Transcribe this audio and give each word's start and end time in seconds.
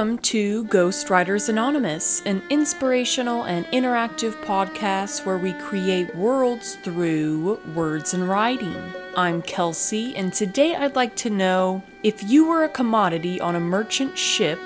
Welcome 0.00 0.16
to 0.20 0.64
Ghostwriters 0.64 1.50
Anonymous, 1.50 2.22
an 2.24 2.42
inspirational 2.48 3.42
and 3.42 3.66
interactive 3.66 4.32
podcast 4.42 5.26
where 5.26 5.36
we 5.36 5.52
create 5.52 6.16
worlds 6.16 6.76
through 6.76 7.60
words 7.74 8.14
and 8.14 8.26
writing. 8.26 8.82
I'm 9.14 9.42
Kelsey, 9.42 10.16
and 10.16 10.32
today 10.32 10.74
I'd 10.74 10.96
like 10.96 11.16
to 11.16 11.28
know 11.28 11.82
if 12.02 12.22
you 12.22 12.48
were 12.48 12.64
a 12.64 12.68
commodity 12.70 13.42
on 13.42 13.56
a 13.56 13.60
merchant 13.60 14.16
ship, 14.16 14.58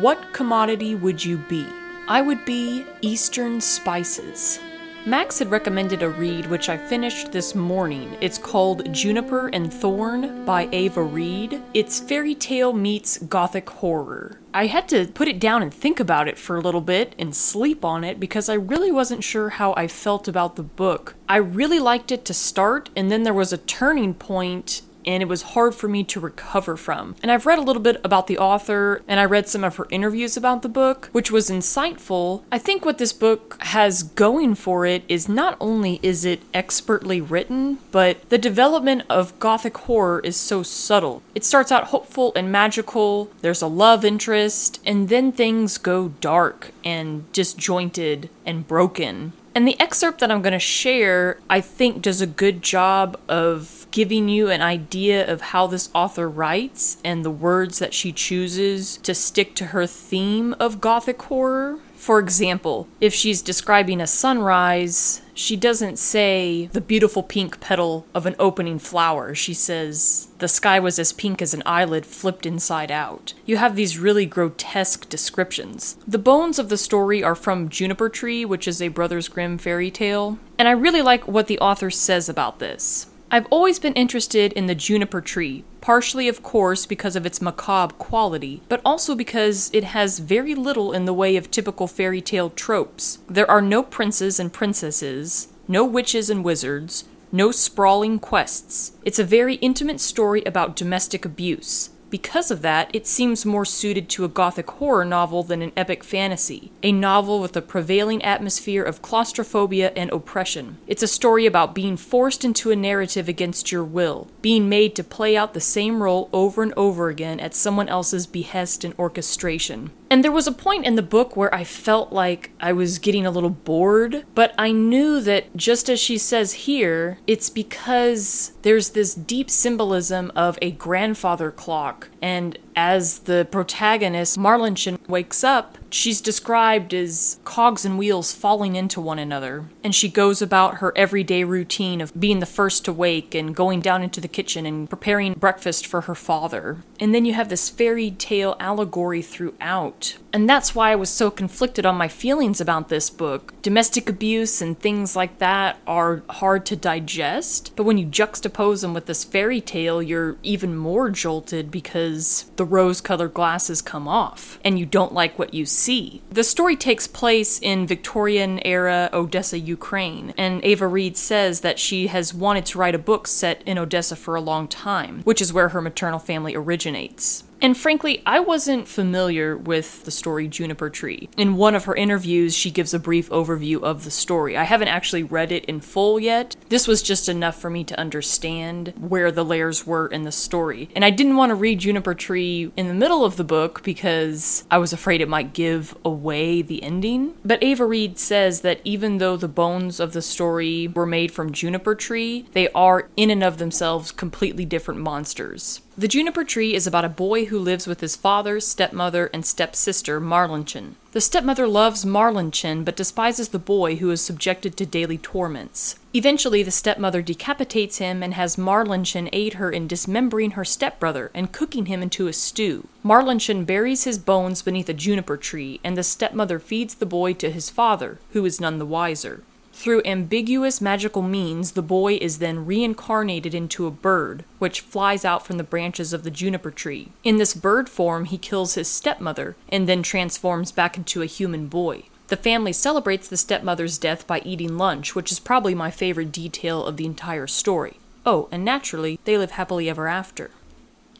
what 0.00 0.32
commodity 0.32 0.96
would 0.96 1.24
you 1.24 1.38
be? 1.38 1.68
I 2.08 2.20
would 2.20 2.44
be 2.44 2.84
Eastern 3.00 3.60
spices. 3.60 4.58
Max 5.06 5.38
had 5.38 5.50
recommended 5.50 6.02
a 6.02 6.10
read 6.10 6.44
which 6.46 6.68
I 6.68 6.76
finished 6.76 7.32
this 7.32 7.54
morning. 7.54 8.18
It's 8.20 8.36
called 8.36 8.92
Juniper 8.92 9.48
and 9.48 9.72
Thorn 9.72 10.44
by 10.44 10.68
Ava 10.72 11.02
Reid. 11.02 11.62
It's 11.72 12.00
fairy 12.00 12.34
tale 12.34 12.74
meets 12.74 13.16
gothic 13.16 13.70
horror. 13.70 14.38
I 14.52 14.66
had 14.66 14.90
to 14.90 15.06
put 15.06 15.26
it 15.26 15.40
down 15.40 15.62
and 15.62 15.72
think 15.72 16.00
about 16.00 16.28
it 16.28 16.36
for 16.36 16.56
a 16.56 16.60
little 16.60 16.82
bit 16.82 17.14
and 17.18 17.34
sleep 17.34 17.82
on 17.82 18.04
it 18.04 18.20
because 18.20 18.50
I 18.50 18.54
really 18.54 18.92
wasn't 18.92 19.24
sure 19.24 19.48
how 19.48 19.72
I 19.74 19.88
felt 19.88 20.28
about 20.28 20.56
the 20.56 20.62
book. 20.62 21.14
I 21.30 21.36
really 21.36 21.78
liked 21.78 22.12
it 22.12 22.26
to 22.26 22.34
start, 22.34 22.90
and 22.94 23.10
then 23.10 23.22
there 23.22 23.32
was 23.32 23.54
a 23.54 23.58
turning 23.58 24.12
point 24.12 24.82
and 25.06 25.22
it 25.22 25.28
was 25.28 25.42
hard 25.42 25.74
for 25.74 25.88
me 25.88 26.04
to 26.04 26.20
recover 26.20 26.76
from. 26.76 27.16
And 27.22 27.30
I've 27.30 27.46
read 27.46 27.58
a 27.58 27.62
little 27.62 27.82
bit 27.82 28.00
about 28.04 28.26
the 28.26 28.38
author 28.38 29.02
and 29.08 29.20
I 29.20 29.24
read 29.24 29.48
some 29.48 29.64
of 29.64 29.76
her 29.76 29.86
interviews 29.90 30.36
about 30.36 30.62
the 30.62 30.68
book, 30.68 31.08
which 31.12 31.30
was 31.30 31.50
insightful. 31.50 32.42
I 32.50 32.58
think 32.58 32.84
what 32.84 32.98
this 32.98 33.12
book 33.12 33.56
has 33.60 34.02
going 34.02 34.54
for 34.54 34.86
it 34.86 35.04
is 35.08 35.28
not 35.28 35.56
only 35.60 36.00
is 36.02 36.24
it 36.24 36.42
expertly 36.54 37.20
written, 37.20 37.78
but 37.90 38.28
the 38.28 38.38
development 38.38 39.02
of 39.08 39.38
gothic 39.38 39.76
horror 39.78 40.20
is 40.20 40.36
so 40.36 40.62
subtle. 40.62 41.22
It 41.34 41.44
starts 41.44 41.72
out 41.72 41.88
hopeful 41.88 42.32
and 42.36 42.52
magical, 42.52 43.30
there's 43.40 43.62
a 43.62 43.66
love 43.66 44.04
interest, 44.04 44.80
and 44.84 45.08
then 45.08 45.32
things 45.32 45.78
go 45.78 46.08
dark 46.20 46.72
and 46.84 47.30
disjointed 47.32 48.30
and 48.46 48.66
broken. 48.66 49.32
And 49.54 49.66
the 49.66 49.78
excerpt 49.80 50.20
that 50.20 50.30
I'm 50.30 50.42
going 50.42 50.52
to 50.52 50.58
share, 50.58 51.38
I 51.48 51.60
think, 51.60 52.02
does 52.02 52.20
a 52.20 52.26
good 52.26 52.62
job 52.62 53.18
of 53.28 53.79
giving 53.90 54.28
you 54.28 54.48
an 54.50 54.62
idea 54.62 55.30
of 55.30 55.40
how 55.40 55.66
this 55.66 55.90
author 55.94 56.28
writes 56.28 56.98
and 57.04 57.24
the 57.24 57.30
words 57.30 57.78
that 57.78 57.94
she 57.94 58.12
chooses 58.12 58.96
to 58.98 59.14
stick 59.14 59.54
to 59.56 59.66
her 59.66 59.86
theme 59.86 60.54
of 60.60 60.80
gothic 60.80 61.20
horror. 61.22 61.78
For 61.96 62.18
example, 62.18 62.88
if 62.98 63.12
she's 63.12 63.42
describing 63.42 64.00
a 64.00 64.06
sunrise, 64.06 65.20
she 65.34 65.54
doesn't 65.54 65.98
say 65.98 66.70
the 66.72 66.80
beautiful 66.80 67.22
pink 67.22 67.60
petal 67.60 68.06
of 68.14 68.24
an 68.24 68.36
opening 68.38 68.78
flower. 68.78 69.34
She 69.34 69.52
says 69.52 70.28
the 70.38 70.48
sky 70.48 70.80
was 70.80 70.98
as 70.98 71.12
pink 71.12 71.42
as 71.42 71.52
an 71.52 71.62
eyelid 71.66 72.06
flipped 72.06 72.46
inside 72.46 72.90
out. 72.90 73.34
You 73.44 73.58
have 73.58 73.76
these 73.76 73.98
really 73.98 74.24
grotesque 74.24 75.10
descriptions. 75.10 75.98
The 76.08 76.16
bones 76.16 76.58
of 76.58 76.70
the 76.70 76.78
story 76.78 77.22
are 77.22 77.34
from 77.34 77.68
Juniper 77.68 78.08
Tree, 78.08 78.46
which 78.46 78.66
is 78.66 78.80
a 78.80 78.88
Brothers 78.88 79.28
Grimm 79.28 79.58
fairy 79.58 79.90
tale, 79.90 80.38
and 80.58 80.68
I 80.68 80.72
really 80.72 81.02
like 81.02 81.28
what 81.28 81.48
the 81.48 81.58
author 81.58 81.90
says 81.90 82.30
about 82.30 82.60
this. 82.60 83.09
I've 83.32 83.46
always 83.48 83.78
been 83.78 83.92
interested 83.92 84.52
in 84.54 84.66
the 84.66 84.74
juniper 84.74 85.20
tree, 85.20 85.62
partially, 85.80 86.26
of 86.26 86.42
course, 86.42 86.84
because 86.84 87.14
of 87.14 87.24
its 87.24 87.40
macabre 87.40 87.94
quality, 87.94 88.60
but 88.68 88.80
also 88.84 89.14
because 89.14 89.70
it 89.72 89.84
has 89.84 90.18
very 90.18 90.56
little 90.56 90.92
in 90.92 91.04
the 91.04 91.14
way 91.14 91.36
of 91.36 91.48
typical 91.48 91.86
fairy 91.86 92.20
tale 92.20 92.50
tropes. 92.50 93.18
There 93.28 93.48
are 93.48 93.62
no 93.62 93.84
princes 93.84 94.40
and 94.40 94.52
princesses, 94.52 95.46
no 95.68 95.84
witches 95.84 96.28
and 96.28 96.42
wizards, 96.42 97.04
no 97.30 97.52
sprawling 97.52 98.18
quests. 98.18 98.92
It's 99.04 99.20
a 99.20 99.24
very 99.24 99.54
intimate 99.56 100.00
story 100.00 100.42
about 100.42 100.74
domestic 100.74 101.24
abuse. 101.24 101.90
Because 102.10 102.50
of 102.50 102.62
that, 102.62 102.90
it 102.92 103.06
seems 103.06 103.46
more 103.46 103.64
suited 103.64 104.08
to 104.10 104.24
a 104.24 104.28
gothic 104.28 104.68
horror 104.68 105.04
novel 105.04 105.44
than 105.44 105.62
an 105.62 105.70
epic 105.76 106.02
fantasy, 106.02 106.72
a 106.82 106.90
novel 106.90 107.40
with 107.40 107.56
a 107.56 107.62
prevailing 107.62 108.20
atmosphere 108.24 108.82
of 108.82 109.00
claustrophobia 109.00 109.92
and 109.94 110.10
oppression. 110.10 110.78
It's 110.88 111.04
a 111.04 111.08
story 111.08 111.46
about 111.46 111.74
being 111.74 111.96
forced 111.96 112.44
into 112.44 112.72
a 112.72 112.76
narrative 112.76 113.28
against 113.28 113.70
your 113.70 113.84
will, 113.84 114.26
being 114.42 114.68
made 114.68 114.96
to 114.96 115.04
play 115.04 115.36
out 115.36 115.54
the 115.54 115.60
same 115.60 116.02
role 116.02 116.28
over 116.32 116.64
and 116.64 116.74
over 116.76 117.08
again 117.08 117.38
at 117.38 117.54
someone 117.54 117.88
else's 117.88 118.26
behest 118.26 118.82
and 118.82 118.92
orchestration. 118.98 119.90
And 120.10 120.24
there 120.24 120.32
was 120.32 120.48
a 120.48 120.52
point 120.52 120.86
in 120.86 120.96
the 120.96 121.02
book 121.02 121.36
where 121.36 121.54
I 121.54 121.62
felt 121.62 122.12
like 122.12 122.50
I 122.58 122.72
was 122.72 122.98
getting 122.98 123.24
a 123.24 123.30
little 123.30 123.48
bored, 123.48 124.24
but 124.34 124.52
I 124.58 124.72
knew 124.72 125.20
that 125.20 125.56
just 125.56 125.88
as 125.88 126.00
she 126.00 126.18
says 126.18 126.52
here, 126.52 127.18
it's 127.28 127.48
because 127.48 128.52
there's 128.62 128.90
this 128.90 129.14
deep 129.14 129.48
symbolism 129.48 130.32
of 130.34 130.58
a 130.60 130.72
grandfather 130.72 131.52
clock. 131.52 132.08
And 132.20 132.58
as 132.74 133.20
the 133.20 133.46
protagonist, 133.52 134.36
Marlinchen, 134.36 134.98
wakes 135.08 135.44
up, 135.44 135.78
she's 135.90 136.20
described 136.20 136.92
as 136.92 137.38
cogs 137.44 137.84
and 137.84 137.96
wheels 137.96 138.32
falling 138.32 138.74
into 138.74 139.00
one 139.00 139.18
another. 139.20 139.66
And 139.84 139.94
she 139.94 140.08
goes 140.08 140.42
about 140.42 140.76
her 140.76 140.92
everyday 140.96 141.44
routine 141.44 142.00
of 142.00 142.18
being 142.18 142.40
the 142.40 142.46
first 142.46 142.84
to 142.86 142.92
wake 142.92 143.34
and 143.34 143.54
going 143.54 143.80
down 143.80 144.02
into 144.02 144.20
the 144.20 144.28
kitchen 144.28 144.66
and 144.66 144.90
preparing 144.90 145.34
breakfast 145.34 145.86
for 145.86 146.02
her 146.02 146.16
father. 146.16 146.78
And 147.00 147.14
then 147.14 147.24
you 147.24 147.32
have 147.32 147.48
this 147.48 147.68
fairy 147.68 148.10
tale 148.12 148.56
allegory 148.60 149.22
throughout. 149.22 150.16
And 150.32 150.48
that's 150.48 150.74
why 150.74 150.92
I 150.92 150.96
was 150.96 151.10
so 151.10 151.30
conflicted 151.30 151.84
on 151.84 151.96
my 151.96 152.06
feelings 152.08 152.60
about 152.60 152.88
this 152.88 153.10
book. 153.10 153.52
Domestic 153.62 154.08
abuse 154.08 154.62
and 154.62 154.78
things 154.78 155.16
like 155.16 155.38
that 155.38 155.78
are 155.86 156.22
hard 156.30 156.64
to 156.66 156.76
digest, 156.76 157.72
but 157.74 157.84
when 157.84 157.98
you 157.98 158.06
juxtapose 158.06 158.82
them 158.82 158.94
with 158.94 159.06
this 159.06 159.24
fairy 159.24 159.60
tale, 159.60 160.02
you're 160.02 160.36
even 160.42 160.76
more 160.76 161.10
jolted 161.10 161.70
because 161.70 162.50
the 162.56 162.64
rose 162.64 163.00
colored 163.00 163.34
glasses 163.34 163.82
come 163.82 164.06
off 164.06 164.60
and 164.64 164.78
you 164.78 164.86
don't 164.86 165.12
like 165.12 165.38
what 165.38 165.54
you 165.54 165.66
see. 165.66 166.22
The 166.30 166.44
story 166.44 166.76
takes 166.76 167.06
place 167.06 167.58
in 167.58 167.86
Victorian 167.86 168.60
era 168.64 169.10
Odessa, 169.12 169.58
Ukraine, 169.58 170.32
and 170.38 170.64
Ava 170.64 170.86
Reid 170.86 171.16
says 171.16 171.60
that 171.60 171.78
she 171.78 172.06
has 172.06 172.32
wanted 172.32 172.66
to 172.66 172.78
write 172.78 172.94
a 172.94 172.98
book 172.98 173.26
set 173.26 173.62
in 173.66 173.78
Odessa 173.78 174.14
for 174.14 174.36
a 174.36 174.40
long 174.40 174.68
time, 174.68 175.22
which 175.24 175.42
is 175.42 175.52
where 175.52 175.70
her 175.70 175.80
maternal 175.80 176.18
family 176.18 176.54
originates. 176.90 177.44
And 177.62 177.76
frankly, 177.76 178.22
I 178.24 178.40
wasn't 178.40 178.88
familiar 178.88 179.56
with 179.56 180.04
the 180.04 180.10
story 180.10 180.48
Juniper 180.48 180.88
Tree. 180.88 181.28
In 181.36 181.56
one 181.56 181.74
of 181.74 181.84
her 181.84 181.94
interviews, 181.94 182.56
she 182.56 182.70
gives 182.70 182.94
a 182.94 182.98
brief 182.98 183.28
overview 183.30 183.82
of 183.82 184.04
the 184.04 184.10
story. 184.10 184.56
I 184.56 184.64
haven't 184.64 184.88
actually 184.88 185.22
read 185.22 185.52
it 185.52 185.64
in 185.66 185.80
full 185.80 186.18
yet. 186.18 186.56
This 186.70 186.88
was 186.88 187.02
just 187.02 187.28
enough 187.28 187.60
for 187.60 187.68
me 187.68 187.84
to 187.84 187.98
understand 188.00 188.94
where 188.98 189.30
the 189.30 189.44
layers 189.44 189.86
were 189.86 190.06
in 190.06 190.22
the 190.22 190.32
story. 190.32 190.88
And 190.94 191.04
I 191.04 191.10
didn't 191.10 191.36
want 191.36 191.50
to 191.50 191.54
read 191.54 191.80
Juniper 191.80 192.14
Tree 192.14 192.72
in 192.76 192.88
the 192.88 192.94
middle 192.94 193.24
of 193.24 193.36
the 193.36 193.44
book 193.44 193.82
because 193.82 194.64
I 194.70 194.78
was 194.78 194.92
afraid 194.92 195.20
it 195.20 195.28
might 195.28 195.52
give 195.52 195.96
away 196.04 196.62
the 196.62 196.82
ending. 196.82 197.34
But 197.44 197.62
Ava 197.62 197.84
Reid 197.84 198.18
says 198.18 198.62
that 198.62 198.80
even 198.84 199.18
though 199.18 199.36
the 199.36 199.48
bones 199.48 200.00
of 200.00 200.12
the 200.12 200.22
story 200.22 200.88
were 200.88 201.06
made 201.06 201.30
from 201.30 201.52
Juniper 201.52 201.94
Tree, 201.94 202.46
they 202.52 202.68
are 202.70 203.08
in 203.16 203.30
and 203.30 203.44
of 203.44 203.58
themselves 203.58 204.12
completely 204.12 204.64
different 204.64 205.00
monsters. 205.00 205.82
The 205.98 206.08
Juniper 206.08 206.44
Tree 206.44 206.74
is 206.74 206.86
about 206.86 207.04
a 207.04 207.10
boy 207.10 207.44
who 207.50 207.58
lives 207.58 207.86
with 207.86 208.00
his 208.00 208.16
father, 208.16 208.58
stepmother, 208.58 209.30
and 209.32 209.44
stepsister, 209.44 210.20
Marlinchen. 210.20 210.94
The 211.12 211.20
stepmother 211.20 211.66
loves 211.66 212.04
Marlinchen 212.04 212.84
but 212.84 212.96
despises 212.96 213.48
the 213.48 213.58
boy 213.58 213.96
who 213.96 214.10
is 214.10 214.20
subjected 214.20 214.76
to 214.76 214.86
daily 214.86 215.18
torments. 215.18 215.96
Eventually, 216.14 216.62
the 216.62 216.70
stepmother 216.70 217.22
decapitates 217.22 217.98
him 217.98 218.22
and 218.22 218.34
has 218.34 218.56
Marlinchen 218.56 219.28
aid 219.32 219.54
her 219.54 219.70
in 219.70 219.86
dismembering 219.86 220.52
her 220.52 220.64
stepbrother 220.64 221.30
and 221.34 221.52
cooking 221.52 221.86
him 221.86 222.02
into 222.02 222.28
a 222.28 222.32
stew. 222.32 222.88
Marlinchen 223.04 223.64
buries 223.64 224.04
his 224.04 224.18
bones 224.18 224.62
beneath 224.62 224.88
a 224.88 224.94
juniper 224.94 225.36
tree, 225.36 225.80
and 225.84 225.96
the 225.96 226.02
stepmother 226.02 226.58
feeds 226.58 226.94
the 226.94 227.06
boy 227.06 227.32
to 227.34 227.50
his 227.50 227.70
father, 227.70 228.18
who 228.30 228.44
is 228.44 228.60
none 228.60 228.78
the 228.78 228.86
wiser. 228.86 229.42
Through 229.80 230.02
ambiguous 230.04 230.82
magical 230.82 231.22
means, 231.22 231.72
the 231.72 231.80
boy 231.80 232.18
is 232.20 232.38
then 232.38 232.66
reincarnated 232.66 233.54
into 233.54 233.86
a 233.86 233.90
bird, 233.90 234.44
which 234.58 234.82
flies 234.82 235.24
out 235.24 235.46
from 235.46 235.56
the 235.56 235.64
branches 235.64 236.12
of 236.12 236.22
the 236.22 236.30
juniper 236.30 236.70
tree. 236.70 237.12
In 237.24 237.38
this 237.38 237.54
bird 237.54 237.88
form, 237.88 238.26
he 238.26 238.36
kills 238.36 238.74
his 238.74 238.88
stepmother 238.88 239.56
and 239.70 239.88
then 239.88 240.02
transforms 240.02 240.70
back 240.70 240.98
into 240.98 241.22
a 241.22 241.26
human 241.26 241.66
boy. 241.66 242.02
The 242.28 242.36
family 242.36 242.74
celebrates 242.74 243.26
the 243.26 243.38
stepmother's 243.38 243.96
death 243.96 244.26
by 244.26 244.40
eating 244.40 244.76
lunch, 244.76 245.14
which 245.14 245.32
is 245.32 245.40
probably 245.40 245.74
my 245.74 245.90
favorite 245.90 246.30
detail 246.30 246.84
of 246.84 246.98
the 246.98 247.06
entire 247.06 247.46
story. 247.46 247.96
Oh, 248.26 248.50
and 248.52 248.62
naturally, 248.62 249.18
they 249.24 249.38
live 249.38 249.52
happily 249.52 249.88
ever 249.88 250.08
after. 250.08 250.50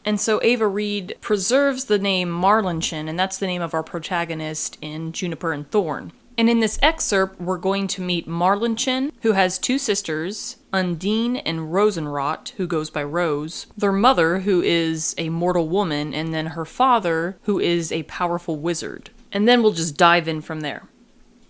And 0.05 0.21
so 0.21 0.39
Ava 0.43 0.67
Reid 0.67 1.15
preserves 1.19 1.85
the 1.85 1.97
name 1.97 2.29
Marlinchen, 2.29 3.09
and 3.09 3.19
that's 3.19 3.39
the 3.39 3.47
name 3.47 3.63
of 3.63 3.73
our 3.73 3.81
protagonist 3.81 4.77
in 4.81 5.13
Juniper 5.13 5.51
and 5.51 5.67
Thorn. 5.71 6.11
And 6.37 6.49
in 6.49 6.59
this 6.59 6.79
excerpt, 6.81 7.39
we're 7.39 7.57
going 7.57 7.87
to 7.87 8.01
meet 8.01 8.27
Marlinchen, 8.27 9.11
who 9.21 9.33
has 9.33 9.59
two 9.59 9.77
sisters, 9.77 10.57
Undine 10.73 11.37
and 11.37 11.71
Rosenrot, 11.71 12.49
who 12.57 12.67
goes 12.67 12.89
by 12.89 13.03
Rose, 13.03 13.67
their 13.77 13.91
mother, 13.91 14.39
who 14.39 14.61
is 14.61 15.13
a 15.17 15.29
mortal 15.29 15.67
woman, 15.67 16.13
and 16.13 16.33
then 16.33 16.47
her 16.47 16.65
father, 16.65 17.37
who 17.43 17.59
is 17.59 17.91
a 17.91 18.03
powerful 18.03 18.57
wizard. 18.57 19.09
And 19.31 19.47
then 19.47 19.61
we'll 19.61 19.73
just 19.73 19.97
dive 19.97 20.27
in 20.27 20.41
from 20.41 20.61
there. 20.61 20.87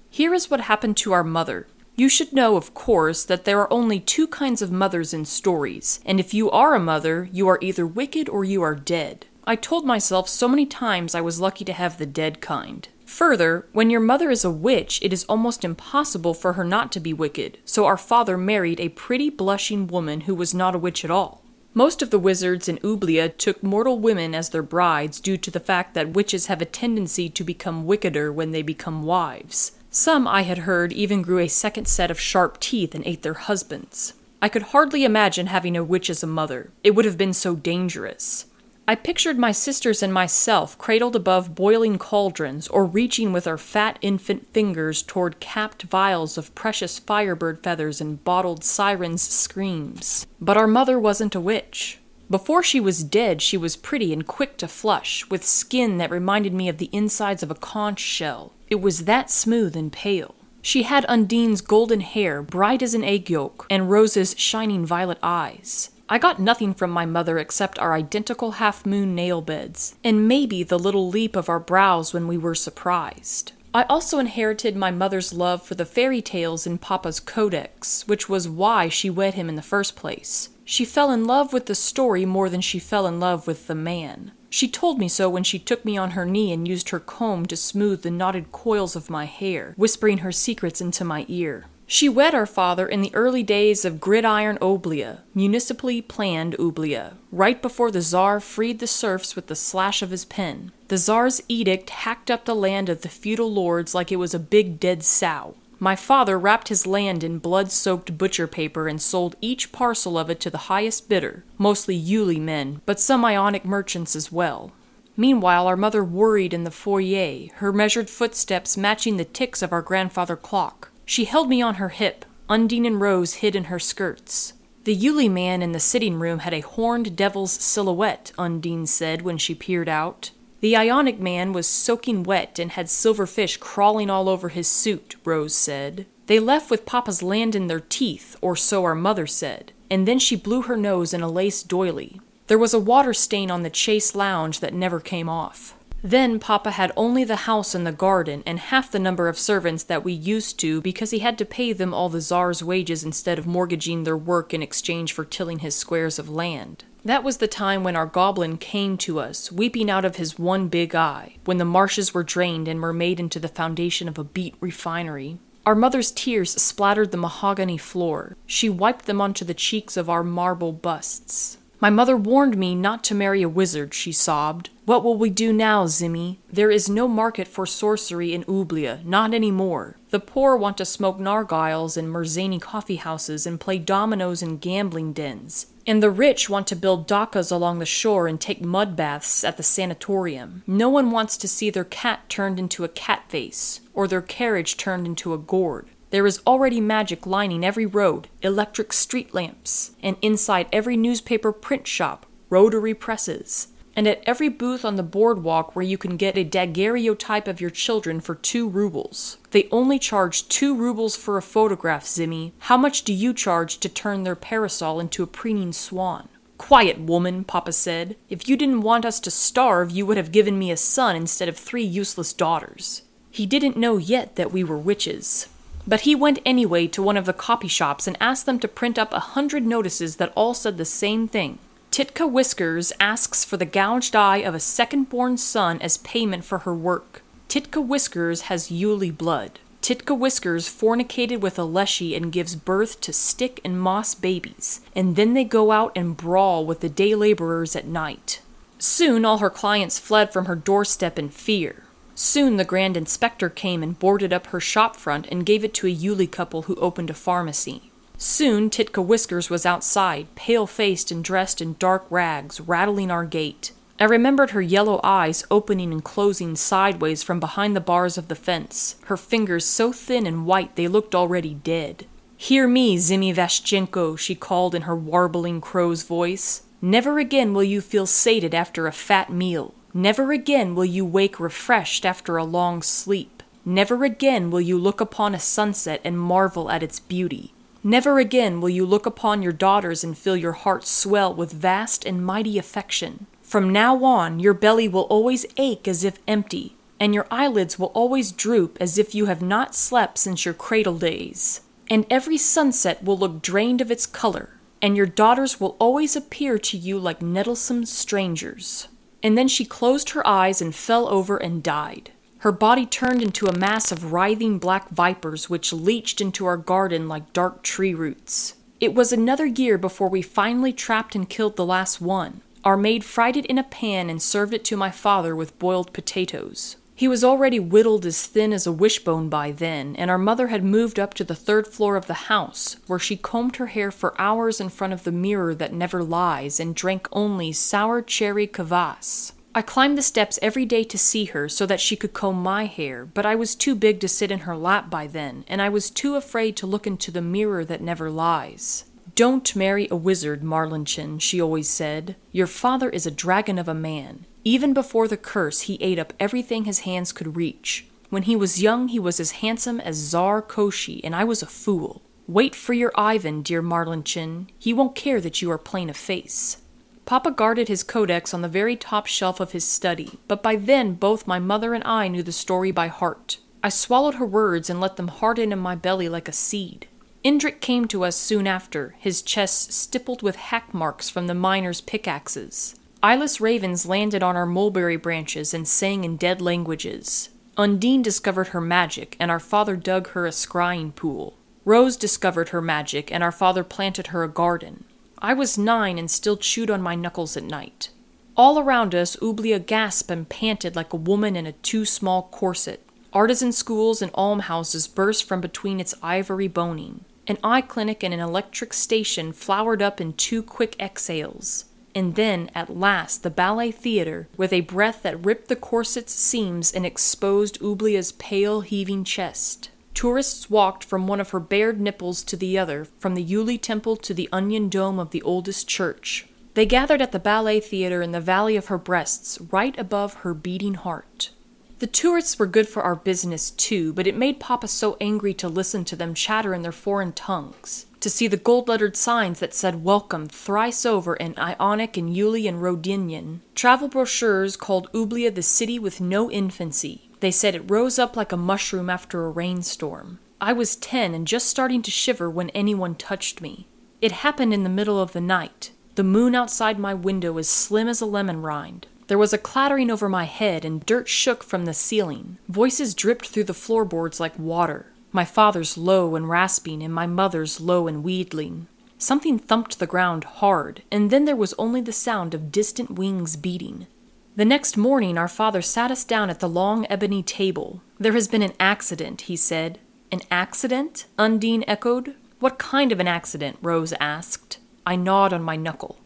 Here 0.10 0.34
is 0.34 0.52
what 0.52 0.62
happened 0.62 0.98
to 0.98 1.14
our 1.14 1.24
mother. 1.24 1.68
You 1.96 2.10
should 2.10 2.34
know, 2.34 2.58
of 2.58 2.74
course, 2.74 3.24
that 3.26 3.46
there 3.46 3.60
are 3.60 3.72
only 3.72 4.00
two 4.00 4.28
kinds 4.28 4.62
of 4.62 4.72
mothers 4.72 5.14
in 5.14 5.26
stories, 5.26 6.00
and 6.06 6.20
if 6.20 6.34
you 6.34 6.50
are 6.50 6.74
a 6.74 6.80
mother, 6.80 7.30
you 7.32 7.48
are 7.48 7.60
either 7.62 7.86
wicked 7.86 8.28
or 8.28 8.44
you 8.44 8.62
are 8.62 8.76
dead. 8.76 9.28
I 9.46 9.56
told 9.56 9.86
myself 9.86 10.28
so 10.28 10.48
many 10.48 10.66
times 10.66 11.16
I 11.16 11.22
was 11.22 11.42
lucky 11.42 11.66
to 11.66 11.74
have 11.74 11.98
the 11.98 12.06
dead 12.06 12.42
kind. 12.42 12.88
Further, 13.12 13.68
when 13.74 13.90
your 13.90 14.00
mother 14.00 14.32
is 14.32 14.46
a 14.46 14.50
witch, 14.50 14.98
it 15.02 15.12
is 15.12 15.26
almost 15.26 15.66
impossible 15.66 16.34
for 16.34 16.54
her 16.54 16.64
not 16.64 16.94
to 16.94 17.00
be 17.02 17.12
wicked, 17.12 17.58
so 17.66 17.86
our 17.86 17.98
father 17.98 18.38
married 18.38 18.80
a 18.80 18.88
pretty 18.88 19.30
blushing 19.30 19.86
woman 19.86 20.22
who 20.22 20.34
was 20.34 20.54
not 20.54 20.76
a 20.76 20.80
witch 20.80 21.04
at 21.04 21.12
all. 21.12 21.44
Most 21.74 22.02
of 22.02 22.10
the 22.10 22.18
wizards 22.18 22.70
in 22.70 22.78
Oblya 22.78 23.38
took 23.38 23.62
mortal 23.62 24.00
women 24.00 24.34
as 24.34 24.50
their 24.50 24.64
brides 24.64 25.20
due 25.20 25.36
to 25.38 25.52
the 25.52 25.60
fact 25.60 25.94
that 25.94 26.14
witches 26.14 26.46
have 26.46 26.62
a 26.62 26.66
tendency 26.66 27.30
to 27.30 27.44
become 27.44 27.86
wickeder 27.86 28.32
when 28.32 28.52
they 28.52 28.62
become 28.62 29.04
wives. 29.04 29.74
Some, 29.90 30.26
I 30.26 30.44
had 30.44 30.60
heard, 30.60 30.94
even 30.94 31.22
grew 31.22 31.40
a 31.40 31.50
second 31.50 31.90
set 31.90 32.12
of 32.12 32.20
sharp 32.20 32.62
teeth 32.62 32.96
and 32.96 33.06
ate 33.06 33.24
their 33.24 33.34
husbands. 33.34 34.14
I 34.42 34.48
could 34.48 34.72
hardly 34.72 35.04
imagine 35.04 35.48
having 35.48 35.76
a 35.76 35.84
witch 35.84 36.10
as 36.10 36.24
a 36.24 36.28
mother. 36.28 36.72
It 36.82 36.96
would 36.96 37.06
have 37.06 37.18
been 37.18 37.34
so 37.34 37.56
dangerous. 37.56 38.46
I 38.92 38.96
pictured 38.96 39.38
my 39.38 39.54
sisters 39.54 40.04
and 40.04 40.14
myself 40.14 40.78
cradled 40.78 41.16
above 41.16 41.56
boiling 41.56 41.98
cauldrons 41.98 42.68
or 42.68 42.84
reaching 42.84 43.32
with 43.32 43.48
our 43.48 43.58
fat 43.58 43.98
infant 44.02 44.52
fingers 44.52 45.02
toward 45.02 45.40
capped 45.40 45.84
vials 45.84 46.38
of 46.38 46.54
precious 46.56 47.00
firebird 47.00 47.64
feathers 47.64 48.02
and 48.02 48.22
bottled 48.26 48.66
sirens' 48.66 49.22
screams. 49.22 50.28
But 50.42 50.58
our 50.58 50.68
mother 50.68 51.00
wasn't 51.00 51.36
a 51.36 51.40
witch. 51.40 52.00
Before 52.30 52.62
she 52.62 52.82
was 52.82 53.06
dead, 53.06 53.42
she 53.42 53.56
was 53.56 53.78
pretty 53.78 54.12
and 54.12 54.28
quick 54.28 54.58
to 54.58 54.68
flush, 54.68 55.26
with 55.30 55.46
skin 55.46 55.98
that 56.00 56.12
reminded 56.12 56.54
me 56.54 56.68
of 56.68 56.78
the 56.78 56.90
insides 56.92 57.42
of 57.42 57.50
a 57.50 57.56
conch 57.56 58.02
shell. 58.02 58.52
It 58.70 58.82
was 58.82 59.06
that 59.06 59.32
smooth 59.32 59.74
and 59.78 59.90
pale. 59.90 60.36
She 60.62 60.84
had 60.84 61.06
Undine's 61.08 61.62
golden 61.62 62.02
hair, 62.02 62.44
bright 62.44 62.82
as 62.82 62.94
an 62.94 63.06
egg 63.06 63.30
yolk, 63.30 63.68
and 63.70 63.90
Rose's 63.90 64.36
shining 64.38 64.86
violet 64.86 65.18
eyes. 65.24 65.92
I 66.12 66.18
got 66.18 66.40
nothing 66.40 66.74
from 66.74 66.92
my 66.92 67.06
mother 67.06 67.40
except 67.40 67.80
our 67.80 67.94
identical 67.94 68.52
half 68.52 68.86
moon 68.86 69.16
nail 69.16 69.42
beds, 69.42 69.96
and 70.04 70.28
maybe 70.28 70.62
the 70.62 70.78
little 70.78 71.08
leap 71.08 71.38
of 71.38 71.48
our 71.48 71.58
brows 71.58 72.14
when 72.14 72.28
we 72.28 72.38
were 72.38 72.54
surprised. 72.54 73.54
I 73.74 73.84
also 73.84 74.20
inherited 74.20 74.76
my 74.76 74.92
mother's 74.92 75.32
love 75.32 75.66
for 75.66 75.76
the 75.76 75.86
fairy 75.86 76.22
tales 76.22 76.68
in 76.68 76.80
Papa's 76.80 77.22
codex, 77.22 78.06
which 78.10 78.28
was 78.28 78.50
why 78.50 78.90
she 78.90 79.10
wed 79.10 79.36
him 79.36 79.48
in 79.48 79.56
the 79.56 79.62
first 79.62 79.96
place. 79.96 80.50
She 80.66 80.84
fell 80.84 81.12
in 81.12 81.24
love 81.24 81.54
with 81.54 81.68
the 81.68 81.76
story 81.76 82.26
more 82.26 82.50
than 82.50 82.60
she 82.60 82.78
fell 82.78 83.08
in 83.08 83.22
love 83.22 83.48
with 83.48 83.68
the 83.68 83.76
man. 83.76 84.34
She 84.50 84.68
told 84.68 85.00
me 85.00 85.08
so 85.08 85.30
when 85.30 85.46
she 85.46 85.60
took 85.60 85.86
me 85.86 85.98
on 85.98 86.12
her 86.12 86.26
knee 86.26 86.52
and 86.52 86.68
used 86.68 86.90
her 86.90 87.00
comb 87.00 87.46
to 87.46 87.56
smooth 87.56 88.02
the 88.02 88.12
knotted 88.12 88.52
coils 88.52 88.98
of 88.98 89.10
my 89.10 89.24
hair, 89.24 89.76
whispering 89.78 90.18
her 90.18 90.34
secrets 90.34 90.82
into 90.82 91.06
my 91.06 91.24
ear. 91.30 91.68
She 91.94 92.08
wed 92.08 92.34
our 92.34 92.46
father 92.46 92.88
in 92.88 93.02
the 93.02 93.14
early 93.14 93.44
days 93.44 93.84
of 93.84 94.00
gridiron 94.00 94.58
Oblya, 94.62 95.24
municipally 95.36 96.02
planned 96.02 96.56
Oblya, 96.58 97.16
right 97.34 97.62
before 97.62 97.92
the 97.92 98.02
Czar 98.02 98.40
freed 98.40 98.80
the 98.80 98.88
serfs 98.88 99.36
with 99.36 99.48
the 99.48 99.58
slash 99.58 100.02
of 100.02 100.12
his 100.12 100.24
pen. 100.24 100.72
The 100.88 100.98
Czar's 100.98 101.42
edict 101.50 101.90
hacked 101.90 102.32
up 102.32 102.46
the 102.46 102.56
land 102.56 102.88
of 102.88 103.02
the 103.02 103.10
feudal 103.10 103.52
lords 103.52 103.94
like 103.94 104.10
it 104.10 104.16
was 104.16 104.34
a 104.34 104.40
big 104.40 104.80
dead 104.80 105.04
sow. 105.04 105.56
My 105.80 105.98
father 105.98 106.40
wrapped 106.40 106.70
his 106.70 106.88
land 106.88 107.26
in 107.26 107.40
blood 107.40 107.74
soaked 107.74 108.18
butcher 108.18 108.48
paper 108.48 108.88
and 108.88 109.02
sold 109.02 109.36
each 109.42 109.74
parcel 109.74 110.18
of 110.18 110.30
it 110.30 110.40
to 110.40 110.50
the 110.50 110.72
highest 110.72 111.10
bidder, 111.10 111.44
mostly 111.58 112.02
Yuli 112.02 112.40
men, 112.40 112.80
but 112.86 113.02
some 113.02 113.26
Ionic 113.26 113.66
merchants 113.66 114.16
as 114.16 114.32
well. 114.32 114.72
Meanwhile, 115.18 115.68
our 115.68 115.76
mother 115.76 116.06
worried 116.06 116.54
in 116.54 116.64
the 116.64 116.72
foyer, 116.72 117.50
her 117.56 117.74
measured 117.74 118.10
footsteps 118.10 118.78
matching 118.78 119.18
the 119.18 119.26
ticks 119.26 119.62
of 119.62 119.74
our 119.74 119.82
grandfather 119.82 120.38
clock. 120.38 120.88
She 121.06 121.26
held 121.26 121.50
me 121.50 121.62
on 121.62 121.76
her 121.76 121.90
hip, 121.90 122.26
Undine 122.50 122.86
and 122.86 123.02
Rose 123.02 123.36
hid 123.36 123.56
in 123.56 123.66
her 123.66 123.80
skirts. 123.80 124.54
The 124.84 124.96
Yuli 124.96 125.30
man 125.30 125.62
in 125.62 125.74
the 125.74 125.80
sitting 125.80 126.20
room 126.20 126.40
had 126.40 126.54
a 126.54 126.62
horned 126.62 127.16
devil's 127.16 127.52
silhouette, 127.52 128.32
Undine 128.38 128.88
said 128.88 129.22
when 129.22 129.38
she 129.38 129.54
peered 129.54 129.88
out. 129.88 130.32
The 130.62 130.76
Ionic 130.76 131.20
man 131.20 131.54
was 131.54 131.68
soaking 131.68 132.24
wet 132.24 132.60
and 132.60 132.72
had 132.72 132.90
silver 132.90 133.26
fish 133.26 133.58
crawling 133.58 134.10
all 134.10 134.30
over 134.30 134.50
his 134.50 134.68
suit, 134.68 135.16
Rose 135.26 135.56
said. 135.56 136.06
They 136.28 136.40
left 136.40 136.70
with 136.70 136.86
Papa's 136.86 137.24
land 137.24 137.56
in 137.56 137.68
their 137.68 137.80
teeth, 137.80 138.36
or 138.42 138.56
so 138.56 138.84
our 138.84 138.96
mother 138.96 139.28
said, 139.28 139.72
and 139.90 140.08
then 140.08 140.20
she 140.20 140.36
blew 140.36 140.64
her 140.64 140.78
nose 140.78 141.14
in 141.14 141.22
a 141.22 141.30
lace 141.30 141.64
doily. 141.64 142.22
There 142.48 142.60
was 142.60 142.74
a 142.74 142.80
water 142.80 143.14
stain 143.14 143.50
on 143.50 143.64
the 143.64 143.70
chase 143.70 144.14
lounge 144.16 144.60
that 144.60 144.74
never 144.74 145.00
came 145.00 145.30
off. 145.30 145.76
Then 146.04 146.40
Papa 146.40 146.72
had 146.72 146.92
only 146.98 147.24
the 147.24 147.48
house 147.48 147.76
and 147.76 147.86
the 147.86 147.92
garden 147.92 148.42
and 148.46 148.60
half 148.60 148.92
the 148.92 149.00
number 149.00 149.28
of 149.28 149.38
servants 149.38 149.84
that 149.84 150.04
we 150.04 150.14
used 150.14 150.60
to 150.60 150.82
because 150.82 151.12
he 151.12 151.20
had 151.20 151.38
to 151.38 151.46
pay 151.46 151.74
them 151.74 151.94
all 151.94 152.10
the 152.10 152.22
czar's 152.22 152.64
wages 152.64 153.04
instead 153.04 153.38
of 153.38 153.46
mortgaging 153.46 154.04
their 154.04 154.18
work 154.18 154.54
in 154.54 154.64
exchange 154.64 155.14
for 155.14 155.24
tilling 155.24 155.60
his 155.60 155.76
squares 155.76 156.18
of 156.18 156.28
land. 156.30 156.86
That 157.06 157.24
was 157.24 157.38
the 157.38 157.48
time 157.48 157.84
when 157.84 157.96
our 157.96 158.06
goblin 158.06 158.58
came 158.58 158.98
to 159.00 159.20
us, 159.20 159.52
weeping 159.52 159.90
out 159.90 160.06
of 160.06 160.16
his 160.16 160.38
one 160.40 160.68
big 160.68 160.96
eye, 160.96 161.38
when 161.46 161.58
the 161.58 161.66
marshes 161.66 162.14
were 162.14 162.24
drained 162.24 162.68
and 162.68 162.82
were 162.82 162.94
made 162.94 163.20
into 163.20 163.40
the 163.40 163.48
foundation 163.48 164.08
of 164.08 164.18
a 164.18 164.24
beet 164.24 164.56
refinery. 164.60 165.38
Our 165.66 165.76
mother's 165.76 166.12
tears 166.12 166.60
splattered 166.60 167.12
the 167.12 167.18
mahogany 167.18 167.78
floor. 167.78 168.36
She 168.48 168.70
wiped 168.70 169.06
them 169.06 169.22
onto 169.22 169.46
the 169.46 169.54
cheeks 169.54 169.98
of 169.98 170.10
our 170.10 170.24
marble 170.24 170.72
busts. 170.72 171.58
My 171.82 171.90
mother 171.90 172.16
warned 172.16 172.58
me 172.58 172.76
not 172.76 173.04
to 173.06 173.16
marry 173.16 173.42
a 173.42 173.50
wizard, 173.50 173.96
she 173.96 174.12
sobbed. 174.12 174.70
What 174.86 175.04
will 175.04 175.18
we 175.18 175.32
do 175.32 175.52
now, 175.52 175.86
Zimmy? 175.86 176.38
There 176.54 176.70
is 176.70 176.88
no 176.88 177.08
market 177.08 177.48
for 177.48 177.66
sorcery 177.66 178.36
in 178.36 178.44
Oblya, 178.44 179.04
not 179.04 179.34
any 179.34 179.50
more. 179.50 179.98
The 180.12 180.20
poor 180.20 180.56
want 180.56 180.78
to 180.78 180.86
smoke 180.86 181.18
narghiles 181.18 181.98
in 181.98 182.08
Merzani 182.08 182.62
coffee 182.62 182.98
houses 182.98 183.48
and 183.48 183.60
play 183.60 183.80
dominoes 183.80 184.44
in 184.44 184.60
gambling 184.60 185.14
dens. 185.14 185.68
And 185.88 186.04
the 186.04 186.12
rich 186.12 186.48
want 186.52 186.68
to 186.68 186.76
build 186.76 187.08
dachas 187.08 187.52
along 187.52 187.80
the 187.80 187.88
shore 187.88 188.28
and 188.28 188.40
take 188.40 188.62
mud 188.62 188.96
baths 188.96 189.44
at 189.44 189.58
the 189.58 189.64
sanatorium. 189.64 190.62
No 190.68 190.88
one 190.88 191.10
wants 191.10 191.36
to 191.38 191.48
see 191.48 191.72
their 191.72 191.84
cat 191.84 192.30
turned 192.30 192.60
into 192.60 192.84
a 192.84 192.90
cat 192.90 193.24
face, 193.28 193.80
or 193.96 194.08
their 194.08 194.22
carriage 194.22 194.78
turned 194.78 195.08
into 195.08 195.34
a 195.34 195.40
gourd. 195.40 195.88
There 196.12 196.28
is 196.28 196.42
already 196.46 196.82
magic 196.82 197.26
lining 197.26 197.64
every 197.64 197.86
road, 197.86 198.28
electric 198.42 198.92
street 198.92 199.34
lamps, 199.34 199.92
and 200.04 200.18
inside 200.22 200.68
every 200.74 200.98
newspaper 200.98 201.54
print 201.54 201.88
shop, 201.88 202.26
rotary 202.50 202.94
presses, 202.94 203.70
and 203.96 204.06
at 204.08 204.22
every 204.26 204.50
booth 204.50 204.84
on 204.84 204.98
the 204.98 205.04
boardwalk 205.04 205.74
where 205.74 205.86
you 205.86 205.98
can 205.98 206.18
get 206.18 206.38
a 206.38 206.44
daguerreotype 206.44 207.48
of 207.48 207.62
your 207.62 207.70
children 207.70 208.20
for 208.20 208.36
two 208.36 208.68
rubles. 208.68 209.38
They 209.52 209.70
only 209.72 210.00
charge 210.00 210.50
two 210.50 210.76
rubles 210.76 211.16
for 211.16 211.38
a 211.38 211.42
photograph, 211.42 212.04
Zimmy. 212.04 212.52
How 212.60 212.76
much 212.76 213.04
do 213.04 213.14
you 213.14 213.34
charge 213.34 213.78
to 213.80 213.88
turn 213.88 214.24
their 214.24 214.36
parasol 214.36 215.00
into 215.00 215.24
a 215.24 215.28
preening 215.28 215.72
swan? 215.72 216.28
Quiet, 216.58 217.00
woman, 217.00 217.46
Papa 217.46 217.72
said. 217.72 218.18
If 218.30 218.50
you 218.50 218.58
didn't 218.58 218.82
want 218.82 219.06
us 219.06 219.22
to 219.22 219.32
starve, 219.32 219.92
you 219.92 220.06
would 220.06 220.18
have 220.18 220.34
given 220.34 220.60
me 220.60 220.72
a 220.72 220.78
son 220.78 221.16
instead 221.16 221.48
of 221.48 221.58
three 221.58 221.86
useless 221.86 222.34
daughters. 222.34 223.04
He 223.30 223.46
didn't 223.46 223.78
know 223.78 223.96
yet 223.96 224.36
that 224.36 224.52
we 224.52 224.62
were 224.62 224.78
witches. 224.78 225.48
But 225.88 226.02
he 226.02 226.16
went 226.16 226.40
anyway 226.46 226.88
to 226.88 227.02
one 227.02 227.18
of 227.18 227.26
the 227.26 227.34
copy 227.34 227.68
shops 227.68 228.08
and 228.08 228.18
asked 228.20 228.46
them 228.46 228.60
to 228.60 228.68
print 228.68 229.00
up 229.00 229.14
a 229.14 229.20
hundred 229.20 229.66
notices 229.66 230.18
that 230.18 230.34
all 230.36 230.54
said 230.54 230.78
the 230.78 230.86
same 230.86 231.28
thing. 231.28 231.58
Titka 231.92 232.30
Whiskers 232.30 232.94
asks 233.00 233.44
for 233.44 233.58
the 233.58 233.66
gouged 233.66 234.16
eye 234.16 234.38
of 234.38 234.56
a 234.56 234.60
second 234.60 235.10
born 235.10 235.38
son 235.38 235.82
as 235.82 235.98
payment 235.98 236.46
for 236.46 236.60
her 236.60 236.74
work. 236.74 237.22
Titka 237.50 237.86
Whiskers 237.86 238.42
has 238.44 238.70
Yuli 238.70 239.16
blood. 239.16 239.60
Titka 239.82 240.18
Whiskers 240.18 240.70
fornicated 240.70 241.42
with 241.42 241.60
a 241.60 241.64
leshy 241.64 242.16
and 242.16 242.32
gives 242.32 242.56
birth 242.56 243.02
to 243.02 243.12
stick 243.12 243.60
and 243.66 243.82
moss 243.82 244.16
babies, 244.16 244.80
and 244.96 245.16
then 245.16 245.34
they 245.34 245.44
go 245.44 245.72
out 245.72 245.92
and 245.96 246.16
brawl 246.16 246.66
with 246.66 246.80
the 246.82 246.88
day 246.88 247.16
laborers 247.16 247.76
at 247.76 247.88
night. 247.88 248.42
Soon 248.78 249.26
all 249.26 249.40
her 249.40 249.50
clients 249.50 250.00
fled 250.00 250.32
from 250.32 250.46
her 250.46 250.56
doorstep 250.56 251.20
in 251.20 251.30
fear. 251.30 251.84
Soon 252.24 252.58
the 252.58 252.64
Grand 252.64 252.96
Inspector 252.96 253.50
came 253.50 253.82
and 253.82 253.98
boarded 253.98 254.32
up 254.32 254.46
her 254.48 254.60
shop 254.60 254.96
front 254.96 255.26
and 255.32 255.44
gave 255.44 255.64
it 255.64 255.74
to 255.74 255.88
a 255.88 255.96
Yuli 255.96 256.30
couple 256.30 256.62
who 256.62 256.76
opened 256.76 257.10
a 257.10 257.16
pharmacy. 257.16 257.92
Soon 258.16 258.70
Titka 258.70 259.04
Whiskers 259.04 259.50
was 259.50 259.66
outside, 259.66 260.28
pale 260.36 260.68
faced 260.68 261.10
and 261.10 261.24
dressed 261.24 261.64
in 261.64 261.78
dark 261.80 262.06
rags, 262.12 262.62
rattling 262.62 263.10
our 263.10 263.26
gate. 263.26 263.72
I 264.00 264.04
remembered 264.04 264.52
her 264.52 264.62
yellow 264.62 265.00
eyes 265.04 265.44
opening 265.50 265.92
and 265.92 266.04
closing 266.04 266.56
sideways 266.56 267.24
from 267.24 267.40
behind 267.40 267.76
the 267.76 267.82
bars 267.82 268.20
of 268.20 268.28
the 268.28 268.36
fence, 268.36 268.98
her 269.06 269.18
fingers 269.18 269.66
so 269.66 269.92
thin 269.92 270.28
and 270.28 270.46
white 270.46 270.76
they 270.76 270.88
looked 270.88 271.16
already 271.16 271.56
dead. 271.56 272.06
Hear 272.38 272.68
me, 272.68 272.98
Zimmy 272.98 273.34
Vashchenko, 273.34 274.16
she 274.16 274.36
called 274.36 274.76
in 274.76 274.84
her 274.84 274.96
warbling 274.96 275.60
crow's 275.60 276.04
voice. 276.04 276.62
Never 276.84 277.18
again 277.18 277.56
will 277.56 277.64
you 277.64 277.82
feel 277.82 278.06
sated 278.06 278.54
after 278.54 278.86
a 278.86 278.92
fat 278.92 279.32
meal. 279.32 279.74
Never 279.94 280.32
again 280.32 280.74
will 280.74 280.86
you 280.86 281.06
wake 281.06 281.40
refreshed 281.40 282.06
after 282.06 282.38
a 282.38 282.46
long 282.46 282.82
sleep. 282.82 283.44
Never 283.66 284.04
again 284.06 284.50
will 284.50 284.62
you 284.62 284.78
look 284.78 285.02
upon 285.02 285.36
a 285.36 285.40
sunset 285.40 286.00
and 286.04 286.18
marvel 286.18 286.72
at 286.72 286.82
its 286.82 287.00
beauty. 287.00 287.54
Never 287.84 288.18
again 288.18 288.62
will 288.62 288.70
you 288.70 288.86
look 288.86 289.06
upon 289.06 289.42
your 289.42 289.52
daughters 289.52 290.04
and 290.04 290.18
feel 290.18 290.38
your 290.38 290.54
heart 290.54 290.86
swell 290.86 291.34
with 291.34 291.52
vast 291.52 292.06
and 292.06 292.26
mighty 292.26 292.58
affection. 292.58 293.26
From 293.42 293.74
now 293.74 294.04
on, 294.04 294.40
your 294.40 294.54
belly 294.54 294.88
will 294.88 295.08
always 295.10 295.46
ache 295.58 295.88
as 295.88 296.06
if 296.06 296.20
empty, 296.26 296.76
and 297.00 297.14
your 297.14 297.28
eyelids 297.30 297.78
will 297.78 297.92
always 297.94 298.32
droop 298.32 298.78
as 298.80 298.98
if 298.98 299.14
you 299.14 299.26
have 299.26 299.42
not 299.42 299.76
slept 299.76 300.20
since 300.20 300.46
your 300.46 300.54
cradle 300.54 300.98
days. 300.98 301.62
And 301.90 302.06
every 302.10 302.38
sunset 302.38 303.04
will 303.04 303.18
look 303.18 303.42
drained 303.42 303.82
of 303.82 303.92
its 303.92 304.06
color, 304.06 304.58
and 304.82 304.96
your 304.96 305.06
daughters 305.06 305.60
will 305.60 305.76
always 305.80 306.16
appear 306.16 306.58
to 306.60 306.78
you 306.78 306.98
like 306.98 307.20
nettlesome 307.20 307.86
strangers. 307.86 308.88
And 309.24 309.38
then 309.38 309.48
she 309.48 309.66
closed 309.66 310.12
her 310.12 310.26
eyes 310.26 310.62
and 310.62 310.74
fell 310.74 311.08
over 311.08 311.38
and 311.38 311.64
died. 311.64 312.12
Her 312.40 312.52
body 312.52 312.86
turned 312.86 313.22
into 313.22 313.46
a 313.46 313.58
mass 313.58 313.92
of 313.92 314.12
writhing 314.12 314.58
black 314.58 314.90
vipers 314.90 315.50
which 315.50 315.72
leached 315.72 316.22
into 316.22 316.46
our 316.46 316.58
garden 316.58 317.08
like 317.08 317.34
dark 317.34 317.62
tree 317.62 317.94
roots. 317.94 318.56
It 318.80 318.96
was 318.96 319.14
another 319.14 319.46
year 319.46 319.78
before 319.78 320.10
we 320.10 320.24
finally 320.24 320.74
trapped 320.74 321.14
and 321.14 321.30
killed 321.30 321.56
the 321.56 321.66
last 321.66 322.02
one. 322.02 322.42
Our 322.64 322.78
maid 322.78 323.04
fried 323.04 323.38
it 323.38 323.46
in 323.46 323.60
a 323.60 323.64
pan 323.64 324.10
and 324.10 324.22
served 324.22 324.56
it 324.56 324.66
to 324.66 324.78
my 324.78 324.90
father 324.90 325.36
with 325.36 325.58
boiled 325.60 325.94
potatoes. 325.94 326.78
He 327.02 327.08
was 327.08 327.24
already 327.24 327.60
whittled 327.60 328.06
as 328.06 328.28
thin 328.28 328.54
as 328.54 328.68
a 328.68 328.72
wishbone 328.72 329.28
by 329.28 329.50
then, 329.50 329.96
and 329.96 330.12
our 330.12 330.20
mother 330.20 330.50
had 330.50 330.64
moved 330.64 331.00
up 331.00 331.16
to 331.16 331.24
the 331.24 331.34
third 331.34 331.66
floor 331.66 331.96
of 331.96 332.06
the 332.06 332.30
house, 332.30 332.76
where 332.86 333.00
she 333.00 333.18
combed 333.18 333.56
her 333.56 333.66
hair 333.66 333.90
for 333.90 334.14
hours 334.22 334.62
in 334.62 334.70
front 334.70 334.94
of 334.94 335.04
the 335.04 335.12
mirror 335.12 335.56
that 335.56 335.74
never 335.74 336.04
lies 336.04 336.60
and 336.60 336.76
drank 336.76 337.08
only 337.12 337.52
sour 337.54 338.04
cherry 338.04 338.46
kvass. 338.46 339.32
I 339.56 339.64
climbed 339.64 339.98
the 339.98 340.04
steps 340.04 340.38
every 340.44 340.64
day 340.64 340.84
to 340.84 340.98
see 341.00 341.26
her 341.26 341.50
so 341.50 341.66
that 341.66 341.82
she 341.82 341.96
could 341.96 342.14
comb 342.14 342.44
my 342.44 342.66
hair, 342.66 343.04
but 343.04 343.26
I 343.26 343.34
was 343.34 343.56
too 343.56 343.74
big 343.74 344.00
to 344.02 344.08
sit 344.08 344.30
in 344.30 344.42
her 344.42 344.56
lap 344.56 344.92
by 344.92 345.08
then, 345.08 345.44
and 345.48 345.60
I 345.60 345.70
was 345.70 345.90
too 345.90 346.14
afraid 346.14 346.56
to 346.58 346.68
look 346.68 346.86
into 346.86 347.10
the 347.10 347.20
mirror 347.20 347.66
that 347.66 347.82
never 347.82 348.12
lies. 348.12 348.86
Don't 349.16 349.56
marry 349.56 349.88
a 349.90 349.96
wizard, 349.96 350.44
Marlinchen, 350.44 351.20
she 351.20 351.42
always 351.42 351.68
said. 351.68 352.16
Your 352.32 352.46
father 352.46 352.92
is 352.92 353.08
a 353.08 353.12
dragon 353.12 353.58
of 353.58 353.68
a 353.68 353.74
man. 353.74 354.28
Even 354.44 354.74
before 354.74 355.08
the 355.08 355.18
curse, 355.18 355.62
he 355.62 355.78
ate 355.82 356.00
up 356.00 356.14
everything 356.20 356.66
his 356.66 356.80
hands 356.80 357.12
could 357.12 357.36
reach. 357.36 357.86
When 358.10 358.24
he 358.24 358.36
was 358.36 358.62
young, 358.62 358.88
he 358.88 359.00
was 359.00 359.20
as 359.20 359.32
handsome 359.32 359.80
as 359.80 359.98
Tsar 359.98 360.42
Koschei, 360.42 361.00
and 361.04 361.16
I 361.16 361.24
was 361.24 361.42
a 361.42 361.48
fool. 361.48 362.02
Wait 362.28 362.56
for 362.56 362.74
your 362.74 362.92
Ivan, 362.96 363.42
dear 363.42 363.62
Marlinchen. 363.62 364.48
He 364.58 364.74
won't 364.74 364.96
care 364.96 365.22
that 365.22 365.42
you 365.42 365.52
are 365.52 365.58
plain 365.58 365.90
of 365.90 365.98
face. 365.98 366.58
Papa 367.06 367.32
guarded 367.32 367.68
his 367.68 367.84
codex 367.84 368.34
on 368.34 368.42
the 368.42 368.48
very 368.48 368.76
top 368.76 369.06
shelf 369.06 369.40
of 369.40 369.52
his 369.52 369.66
study, 369.66 370.20
but 370.28 370.42
by 370.42 370.56
then 370.56 370.94
both 370.94 371.28
my 371.28 371.40
mother 371.40 371.74
and 371.74 371.84
I 371.84 372.08
knew 372.08 372.24
the 372.24 372.32
story 372.32 372.72
by 372.72 372.88
heart. 372.88 373.38
I 373.64 373.70
swallowed 373.70 374.16
her 374.16 374.26
words 374.26 374.70
and 374.70 374.82
let 374.82 374.96
them 374.96 375.10
harden 375.10 375.52
in 375.52 375.60
my 375.60 375.76
belly 375.76 376.10
like 376.10 376.28
a 376.28 376.34
seed. 376.34 376.88
Indrik 377.24 377.60
came 377.60 377.88
to 377.90 378.04
us 378.04 378.16
soon 378.16 378.48
after, 378.48 378.96
his 378.98 379.22
chest 379.22 379.72
stippled 379.72 380.24
with 380.24 380.36
hack 380.36 380.74
marks 380.74 381.10
from 381.10 381.28
the 381.28 381.36
miners' 381.36 381.82
pickaxes. 381.82 382.76
Eyeless 383.04 383.42
ravens 383.42 383.88
landed 383.88 384.22
on 384.22 384.36
our 384.36 384.46
mulberry 384.46 384.96
branches 384.96 385.56
and 385.56 385.68
sang 385.68 386.04
in 386.04 386.18
dead 386.18 386.40
languages. 386.40 387.30
Undine 387.58 388.04
discovered 388.04 388.50
her 388.50 388.62
magic, 388.62 389.18
and 389.20 389.32
our 389.32 389.40
father 389.40 389.76
dug 389.76 390.10
her 390.10 390.28
a 390.28 390.30
scrying 390.30 390.96
pool. 390.96 391.36
Rose 391.66 391.98
discovered 391.98 392.50
her 392.50 392.62
magic, 392.62 393.12
and 393.12 393.24
our 393.24 393.32
father 393.32 393.64
planted 393.64 394.08
her 394.08 394.24
a 394.24 394.30
garden. 394.30 394.84
I 395.18 395.34
was 395.34 395.58
nine 395.58 395.98
and 395.98 396.12
still 396.12 396.38
chewed 396.38 396.70
on 396.70 396.82
my 396.82 396.94
knuckles 396.94 397.36
at 397.36 397.44
night. 397.44 397.90
All 398.38 398.60
around 398.60 398.94
us, 398.94 399.16
Oblya 399.18 399.66
gasped 399.66 400.12
and 400.12 400.30
panted 400.30 400.76
like 400.76 400.94
a 400.94 400.98
woman 400.98 401.36
in 401.36 401.48
a 401.48 401.52
too 401.54 401.86
small 401.86 402.30
corset. 402.32 402.86
Artisan 403.14 403.52
schools 403.52 404.04
and 404.04 404.12
almhouses 404.14 404.88
burst 404.88 405.28
from 405.28 405.42
between 405.42 405.80
its 405.80 405.96
ivory 406.04 406.48
boning. 406.48 407.04
An 407.28 407.38
eye 407.44 407.62
clinic 407.62 408.04
and 408.04 408.14
an 408.14 408.20
electric 408.20 408.74
station 408.74 409.34
flowered 409.34 409.82
up 409.82 410.00
in 410.00 410.14
two 410.14 410.42
quick 410.42 410.76
exhales. 410.80 411.66
And 411.94 412.16
then, 412.16 412.50
at 412.56 412.76
last, 412.76 413.24
the 413.24 413.30
ballet 413.30 413.72
theater, 413.72 414.28
with 414.38 414.54
a 414.54 414.62
breath 414.62 415.04
that 415.04 415.26
ripped 415.26 415.48
the 415.48 415.56
corset's 415.56 416.14
seams 416.14 416.72
and 416.72 416.86
exposed 416.86 417.62
Oblya's 417.62 418.14
pale, 418.14 418.62
heaving 418.62 419.04
chest. 419.04 419.70
Tourists 419.94 420.50
walked 420.50 420.84
from 420.84 421.06
one 421.06 421.20
of 421.20 421.32
her 421.32 421.40
bared 421.40 421.82
nipples 421.82 422.24
to 422.24 422.38
the 422.38 422.58
other, 422.58 422.86
from 423.00 423.16
the 423.16 423.26
Yuli 423.26 423.62
temple 423.62 423.98
to 423.98 424.14
the 424.14 424.30
onion 424.32 424.70
dome 424.70 425.00
of 425.00 425.12
the 425.12 425.22
oldest 425.22 425.68
church. 425.68 426.28
They 426.54 426.66
gathered 426.66 427.02
at 427.02 427.12
the 427.12 427.20
ballet 427.20 427.60
theater 427.60 428.02
in 428.02 428.12
the 428.12 428.20
valley 428.20 428.56
of 428.56 428.68
her 428.68 428.78
breasts, 428.78 429.40
right 429.52 429.78
above 429.78 430.16
her 430.16 430.34
beating 430.34 430.76
heart. 430.76 431.32
The 431.80 431.88
tourists 431.88 432.38
were 432.38 432.46
good 432.46 432.68
for 432.68 432.84
our 432.84 432.96
business 432.96 433.52
too, 433.52 433.92
but 433.94 434.06
it 434.06 434.16
made 434.16 434.40
Papa 434.40 434.68
so 434.68 434.98
angry 435.02 435.34
to 435.36 435.50
listen 435.50 435.84
to 435.86 435.96
them 435.96 436.14
chatter 436.14 436.54
in 436.54 436.62
their 436.62 436.72
foreign 436.72 437.12
tongues, 437.12 437.86
to 438.02 438.10
see 438.10 438.28
the 438.28 438.36
gold 438.36 438.68
lettered 438.68 438.98
signs 438.98 439.40
that 439.40 439.54
said 439.54 439.84
welcome 439.84 440.28
thrice 440.28 440.86
over 440.86 441.16
in 441.16 441.36
Ionic 441.38 441.98
and 441.98 442.10
Yuli 442.10 442.50
and 442.50 442.60
Rodinian, 442.60 443.40
travel 443.56 443.88
brochures 443.88 444.58
called 444.58 444.92
Oblya 444.92 445.34
the 445.34 445.42
city 445.42 445.80
with 445.80 446.02
no 446.02 446.30
infancy. 446.30 447.10
They 447.22 447.32
said 447.32 447.56
it 447.56 447.70
rose 447.70 448.00
up 448.00 448.18
like 448.18 448.32
a 448.32 448.38
mushroom 448.38 448.90
after 448.90 449.24
a 449.26 449.30
rainstorm. 449.30 450.20
I 450.42 450.54
was 450.54 450.76
ten 450.76 451.14
and 451.14 451.28
just 451.28 451.48
starting 451.48 451.84
to 451.84 451.92
shiver 451.92 452.30
when 452.30 452.50
anyone 452.50 452.96
touched 452.96 453.42
me. 453.42 453.68
It 454.02 454.12
happened 454.12 454.54
in 454.54 454.64
the 454.64 454.70
middle 454.70 455.00
of 455.00 455.14
the 455.14 455.22
night. 455.22 455.72
The 455.94 456.04
moon 456.04 456.34
outside 456.34 456.80
my 456.80 456.96
window 456.96 457.38
as 457.38 457.48
slim 457.48 457.88
as 457.88 458.02
a 458.02 458.08
lemon 458.08 458.42
rind. 458.42 458.88
There 459.06 459.20
was 459.20 459.34
a 459.34 459.38
clattering 459.38 459.92
over 459.92 460.10
my 460.10 460.24
head, 460.24 460.64
and 460.66 460.86
dirt 460.86 461.10
shook 461.10 461.44
from 461.44 461.66
the 461.66 461.74
ceiling. 461.74 462.38
Voices 462.48 462.96
dripped 462.96 463.28
through 463.28 463.44
the 463.44 463.54
floorboards 463.54 464.20
like 464.20 464.40
water. 464.40 464.88
My 465.12 465.26
father's 465.26 465.78
low 465.78 466.16
and 466.16 466.30
rasping, 466.30 466.82
and 466.82 466.94
my 466.94 467.08
mother's 467.08 467.60
low 467.60 467.88
and 467.88 468.04
wheedling. 468.04 468.68
Something 468.98 469.40
thumped 469.40 469.80
the 469.80 469.88
ground 469.88 470.24
hard, 470.24 470.84
and 470.92 471.10
then 471.10 471.26
there 471.26 471.36
was 471.36 471.56
only 471.58 471.82
the 471.82 471.92
sound 471.92 472.34
of 472.34 472.52
distant 472.52 472.92
wings 472.92 473.36
beating. 473.36 473.88
The 474.36 474.46
next 474.46 474.78
morning, 474.78 475.18
our 475.18 475.28
father 475.28 475.62
sat 475.62 475.92
us 475.92 476.04
down 476.06 476.30
at 476.30 476.40
the 476.40 476.48
long 476.48 476.86
ebony 476.90 477.22
table. 477.22 477.82
There 478.00 478.14
has 478.14 478.28
been 478.30 478.42
an 478.42 478.54
accident, 478.60 479.22
he 479.22 479.36
said. 479.36 479.80
An 480.12 480.22
accident? 480.32 481.06
Undine 481.18 481.66
echoed. 481.68 482.16
What 482.40 482.58
kind 482.58 482.92
of 482.92 483.00
an 483.00 483.08
accident? 483.08 483.58
Rose 483.62 483.94
asked. 484.00 484.60
I 484.86 484.96
gnawed 484.96 485.34
on 485.34 485.44
my 485.44 485.58
knuckle. 485.58 485.98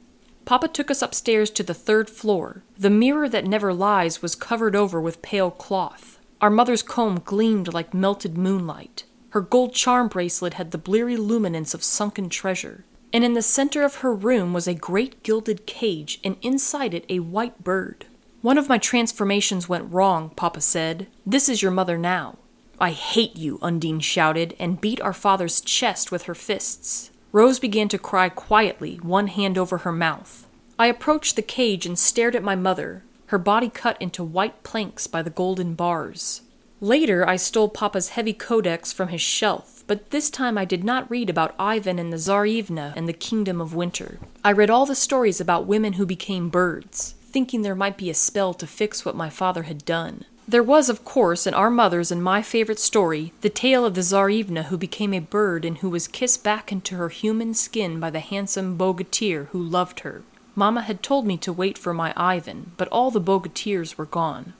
Papa 0.45 0.67
took 0.67 0.89
us 0.89 1.01
upstairs 1.01 1.49
to 1.51 1.63
the 1.63 1.73
third 1.73 2.09
floor. 2.09 2.63
The 2.77 2.89
mirror 2.89 3.29
that 3.29 3.45
never 3.45 3.73
lies 3.73 4.21
was 4.21 4.35
covered 4.35 4.75
over 4.75 4.99
with 4.99 5.21
pale 5.21 5.51
cloth. 5.51 6.19
Our 6.41 6.49
mother's 6.49 6.83
comb 6.83 7.21
gleamed 7.23 7.73
like 7.73 7.93
melted 7.93 8.37
moonlight. 8.37 9.03
Her 9.29 9.41
gold 9.41 9.73
charm 9.73 10.07
bracelet 10.07 10.55
had 10.55 10.71
the 10.71 10.77
bleary 10.77 11.17
luminance 11.17 11.73
of 11.73 11.83
sunken 11.83 12.29
treasure. 12.29 12.85
And 13.13 13.23
in 13.23 13.33
the 13.33 13.41
center 13.41 13.83
of 13.83 13.95
her 13.95 14.13
room 14.13 14.51
was 14.51 14.67
a 14.67 14.73
great 14.73 15.23
gilded 15.23 15.65
cage, 15.65 16.19
and 16.23 16.35
inside 16.41 16.93
it 16.93 17.05
a 17.07 17.19
white 17.19 17.63
bird. 17.63 18.05
One 18.41 18.57
of 18.57 18.67
my 18.67 18.77
transformations 18.77 19.69
went 19.69 19.91
wrong, 19.91 20.31
Papa 20.35 20.61
said. 20.61 21.07
This 21.25 21.47
is 21.47 21.61
your 21.61 21.71
mother 21.71 21.97
now. 21.97 22.37
I 22.79 22.91
hate 22.91 23.37
you, 23.37 23.57
Undine 23.61 24.01
shouted, 24.01 24.53
and 24.59 24.81
beat 24.81 24.99
our 24.99 25.13
father's 25.13 25.61
chest 25.61 26.11
with 26.11 26.23
her 26.23 26.35
fists. 26.35 27.09
Rose 27.31 27.57
began 27.57 27.87
to 27.87 27.97
cry 27.97 28.27
quietly, 28.27 28.97
one 28.97 29.27
hand 29.27 29.57
over 29.57 29.79
her 29.79 29.93
mouth. 29.93 30.45
I 30.77 30.87
approached 30.87 31.37
the 31.37 31.41
cage 31.41 31.85
and 31.85 31.97
stared 31.97 32.35
at 32.35 32.43
my 32.43 32.55
mother, 32.55 33.04
her 33.27 33.37
body 33.37 33.69
cut 33.69 34.01
into 34.01 34.23
white 34.23 34.63
planks 34.63 35.07
by 35.07 35.21
the 35.21 35.29
golden 35.29 35.73
bars. 35.73 36.41
Later, 36.81 37.27
I 37.27 37.37
stole 37.37 37.69
Papa's 37.69 38.09
heavy 38.09 38.33
codex 38.33 38.91
from 38.91 39.07
his 39.07 39.21
shelf, 39.21 39.83
but 39.87 40.11
this 40.11 40.29
time 40.29 40.57
I 40.57 40.65
did 40.65 40.83
not 40.83 41.09
read 41.09 41.29
about 41.29 41.55
Ivan 41.57 41.97
and 41.97 42.11
the 42.11 42.17
Tsarevna 42.17 42.93
and 42.95 43.07
the 43.07 43.13
Kingdom 43.13 43.61
of 43.61 43.73
Winter. 43.73 44.19
I 44.43 44.51
read 44.51 44.69
all 44.69 44.85
the 44.85 44.95
stories 44.95 45.39
about 45.39 45.67
women 45.67 45.93
who 45.93 46.05
became 46.05 46.49
birds, 46.49 47.15
thinking 47.21 47.61
there 47.61 47.75
might 47.75 47.97
be 47.97 48.09
a 48.09 48.13
spell 48.13 48.53
to 48.55 48.67
fix 48.67 49.05
what 49.05 49.15
my 49.15 49.29
father 49.29 49.63
had 49.63 49.85
done. 49.85 50.25
There 50.47 50.61
was, 50.61 50.89
of 50.89 51.03
course, 51.03 51.47
in 51.47 51.55
our 51.55 51.71
mother's 51.71 52.11
and 52.11 52.21
my 52.21 52.43
favorite 52.43 52.79
story, 52.79 53.33
the 53.41 53.49
tale 53.49 53.83
of 53.83 53.95
the 53.95 54.01
Tsarevna 54.01 54.65
who 54.65 54.77
became 54.77 55.13
a 55.13 55.19
bird 55.19 55.65
and 55.65 55.79
who 55.79 55.89
was 55.89 56.07
kissed 56.07 56.43
back 56.43 56.71
into 56.71 56.95
her 56.97 57.09
human 57.09 57.55
skin 57.55 57.99
by 57.99 58.11
the 58.11 58.19
handsome 58.19 58.77
bogatyr 58.77 59.47
who 59.47 59.63
loved 59.63 60.01
her. 60.01 60.21
Mamma 60.55 60.81
had 60.81 61.03
told 61.03 61.27
me 61.27 61.37
to 61.37 61.53
wait 61.53 61.77
for 61.77 61.93
my 61.93 62.13
Ivan, 62.15 62.71
but 62.77 62.87
all 62.87 63.11
the 63.11 63.21
bogatyrs 63.21 63.97
were 63.97 64.05
gone. 64.05 64.53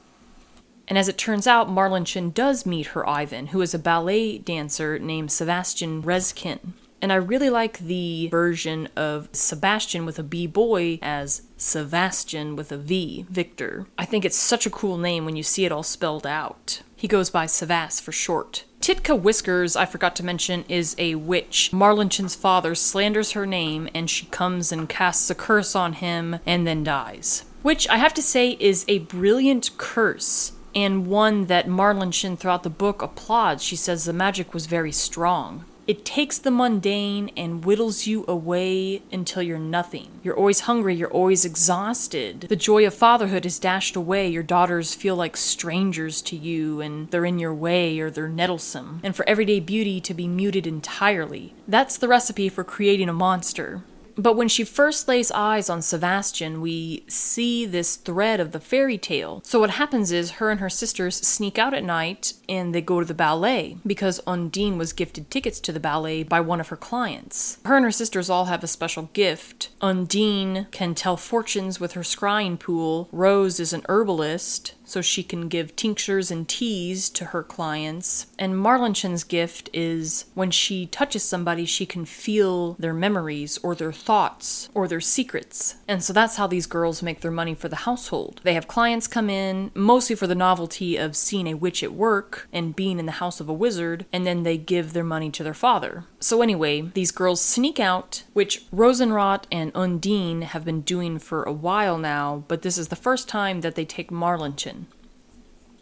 And 0.87 0.97
as 0.97 1.07
it 1.07 1.17
turns 1.17 1.47
out, 1.47 1.69
Marlinchen 1.69 2.33
does 2.33 2.65
meet 2.65 2.87
her 2.87 3.07
Ivan, 3.07 3.47
who 3.47 3.61
is 3.61 3.73
a 3.73 3.79
ballet 3.79 4.37
dancer 4.37 4.99
named 4.99 5.31
Sebastian 5.31 6.03
Rezkin. 6.03 6.73
And 7.01 7.11
I 7.11 7.15
really 7.15 7.49
like 7.49 7.79
the 7.79 8.29
version 8.29 8.89
of 8.95 9.29
Sebastian 9.31 10.05
with 10.05 10.17
a 10.19 10.23
B 10.23 10.47
boy 10.47 10.99
as 11.01 11.43
Sevastyan 11.57 12.55
with 12.55 12.71
a 12.71 12.77
V, 12.77 13.25
Victor. 13.29 13.87
I 13.97 14.05
think 14.05 14.25
it's 14.25 14.37
such 14.37 14.65
a 14.65 14.71
cool 14.71 14.97
name 14.97 15.25
when 15.25 15.35
you 15.35 15.43
see 15.43 15.65
it 15.65 15.71
all 15.71 15.83
spelled 15.83 16.25
out. 16.25 16.81
He 16.95 17.07
goes 17.07 17.29
by 17.29 17.45
Sevas 17.45 18.01
for 18.01 18.11
short. 18.11 18.63
Titka 18.85 19.19
Whiskers, 19.19 19.75
I 19.75 19.87
forgot 19.87 20.15
to 20.17 20.23
mention, 20.23 20.63
is 20.69 20.95
a 20.99 21.15
witch. 21.15 21.71
Marlinchen's 21.73 22.35
father 22.35 22.75
slanders 22.75 23.31
her 23.31 23.47
name 23.47 23.89
and 23.95 24.07
she 24.07 24.27
comes 24.27 24.71
and 24.71 24.87
casts 24.87 25.27
a 25.31 25.33
curse 25.33 25.75
on 25.75 25.93
him 25.93 26.37
and 26.45 26.67
then 26.67 26.83
dies. 26.83 27.45
Which 27.63 27.89
I 27.89 27.97
have 27.97 28.13
to 28.13 28.21
say 28.21 28.51
is 28.59 28.85
a 28.87 28.99
brilliant 28.99 29.75
curse 29.79 30.51
and 30.75 31.07
one 31.07 31.47
that 31.47 31.67
Marlinchen 31.67 32.37
throughout 32.37 32.61
the 32.61 32.69
book 32.69 33.01
applauds. 33.01 33.63
She 33.63 33.75
says 33.75 34.05
the 34.05 34.13
magic 34.13 34.53
was 34.53 34.67
very 34.67 34.91
strong. 34.91 35.65
It 35.87 36.03
takes 36.03 36.39
the 36.39 36.49
mundane 36.49 37.29
and 37.37 37.63
whittles 37.63 38.07
you 38.07 38.25
away 38.27 39.03
until 39.11 39.43
you're 39.43 39.59
nothing. 39.59 40.19
You're 40.23 40.35
always 40.35 40.61
hungry, 40.61 40.95
you're 40.95 41.11
always 41.11 41.45
exhausted. 41.45 42.41
The 42.41 42.55
joy 42.55 42.87
of 42.87 42.95
fatherhood 42.95 43.45
is 43.45 43.59
dashed 43.59 43.95
away. 43.95 44.27
Your 44.27 44.41
daughters 44.41 44.95
feel 44.95 45.15
like 45.15 45.37
strangers 45.37 46.23
to 46.23 46.35
you 46.35 46.81
and 46.81 47.11
they're 47.11 47.23
in 47.23 47.37
your 47.37 47.53
way 47.53 47.99
or 47.99 48.09
they're 48.09 48.27
nettlesome. 48.27 48.99
And 49.03 49.15
for 49.15 49.29
everyday 49.29 49.59
beauty 49.59 50.01
to 50.01 50.13
be 50.15 50.27
muted 50.27 50.65
entirely. 50.65 51.53
That's 51.67 51.97
the 51.97 52.07
recipe 52.07 52.49
for 52.49 52.63
creating 52.63 53.07
a 53.07 53.13
monster. 53.13 53.83
But 54.17 54.35
when 54.35 54.47
she 54.47 54.63
first 54.63 55.07
lays 55.07 55.31
eyes 55.31 55.69
on 55.69 55.81
Sebastian, 55.81 56.61
we 56.61 57.03
see 57.07 57.65
this 57.65 57.95
thread 57.95 58.39
of 58.39 58.51
the 58.51 58.59
fairy 58.59 58.97
tale. 58.97 59.41
So 59.43 59.59
what 59.59 59.71
happens 59.71 60.11
is 60.11 60.31
her 60.31 60.49
and 60.49 60.59
her 60.59 60.69
sisters 60.69 61.15
sneak 61.15 61.57
out 61.57 61.73
at 61.73 61.83
night 61.83 62.33
and 62.47 62.73
they 62.73 62.81
go 62.81 62.99
to 62.99 63.05
the 63.05 63.13
ballet 63.13 63.77
because 63.85 64.21
Undine 64.25 64.77
was 64.77 64.93
gifted 64.93 65.29
tickets 65.29 65.59
to 65.61 65.71
the 65.71 65.79
ballet 65.79 66.23
by 66.23 66.39
one 66.39 66.59
of 66.59 66.69
her 66.69 66.77
clients. 66.77 67.57
Her 67.65 67.75
and 67.75 67.85
her 67.85 67.91
sisters 67.91 68.29
all 68.29 68.45
have 68.45 68.63
a 68.63 68.67
special 68.67 69.09
gift. 69.13 69.69
Undine 69.81 70.67
can 70.71 70.95
tell 70.95 71.17
fortunes 71.17 71.79
with 71.79 71.93
her 71.93 72.01
scrying 72.01 72.59
pool. 72.59 73.09
Rose 73.11 73.59
is 73.59 73.73
an 73.73 73.83
herbalist 73.89 74.73
so 74.85 75.01
she 75.01 75.23
can 75.23 75.47
give 75.47 75.75
tinctures 75.75 76.31
and 76.31 76.47
teas 76.47 77.09
to 77.09 77.25
her 77.25 77.43
clients. 77.43 78.27
And 78.39 78.53
Marlinchen's 78.53 79.23
gift 79.23 79.69
is 79.73 80.25
when 80.33 80.51
she 80.51 80.85
touches 80.85 81.23
somebody, 81.23 81.65
she 81.65 81.85
can 81.85 82.05
feel 82.05 82.73
their 82.73 82.93
memories 82.93 83.57
or 83.59 83.75
their 83.75 83.91
thoughts 83.91 84.69
or 84.73 84.87
their 84.87 85.01
secrets. 85.01 85.75
And 85.87 86.03
so 86.03 86.13
that's 86.13 86.37
how 86.37 86.47
these 86.47 86.65
girls 86.65 87.03
make 87.03 87.21
their 87.21 87.31
money 87.31 87.55
for 87.55 87.67
the 87.67 87.75
household. 87.77 88.41
They 88.43 88.53
have 88.53 88.67
clients 88.67 89.07
come 89.07 89.29
in, 89.29 89.71
mostly 89.73 90.15
for 90.15 90.27
the 90.27 90.35
novelty 90.35 90.97
of 90.97 91.15
seeing 91.15 91.47
a 91.47 91.55
witch 91.55 91.83
at 91.83 91.93
work 91.93 92.47
and 92.53 92.75
being 92.75 92.99
in 92.99 93.05
the 93.05 93.13
house 93.13 93.39
of 93.39 93.49
a 93.49 93.53
wizard, 93.53 94.05
and 94.13 94.25
then 94.25 94.43
they 94.43 94.57
give 94.57 94.93
their 94.93 95.03
money 95.03 95.29
to 95.31 95.43
their 95.43 95.53
father. 95.53 96.05
So, 96.25 96.41
anyway, 96.41 96.81
these 96.81 97.11
girls 97.11 97.39
sneak 97.39 97.79
out, 97.79 98.23
which 98.33 98.65
Rosenrot 98.71 99.43
and 99.51 99.71
Undine 99.75 100.41
have 100.41 100.65
been 100.65 100.81
doing 100.81 101.19
for 101.19 101.43
a 101.43 101.51
while 101.51 101.99
now, 101.99 102.45
but 102.47 102.63
this 102.63 102.79
is 102.79 102.87
the 102.87 102.95
first 102.95 103.29
time 103.29 103.61
that 103.61 103.75
they 103.75 103.85
take 103.85 104.09
Marlinchen. 104.09 104.85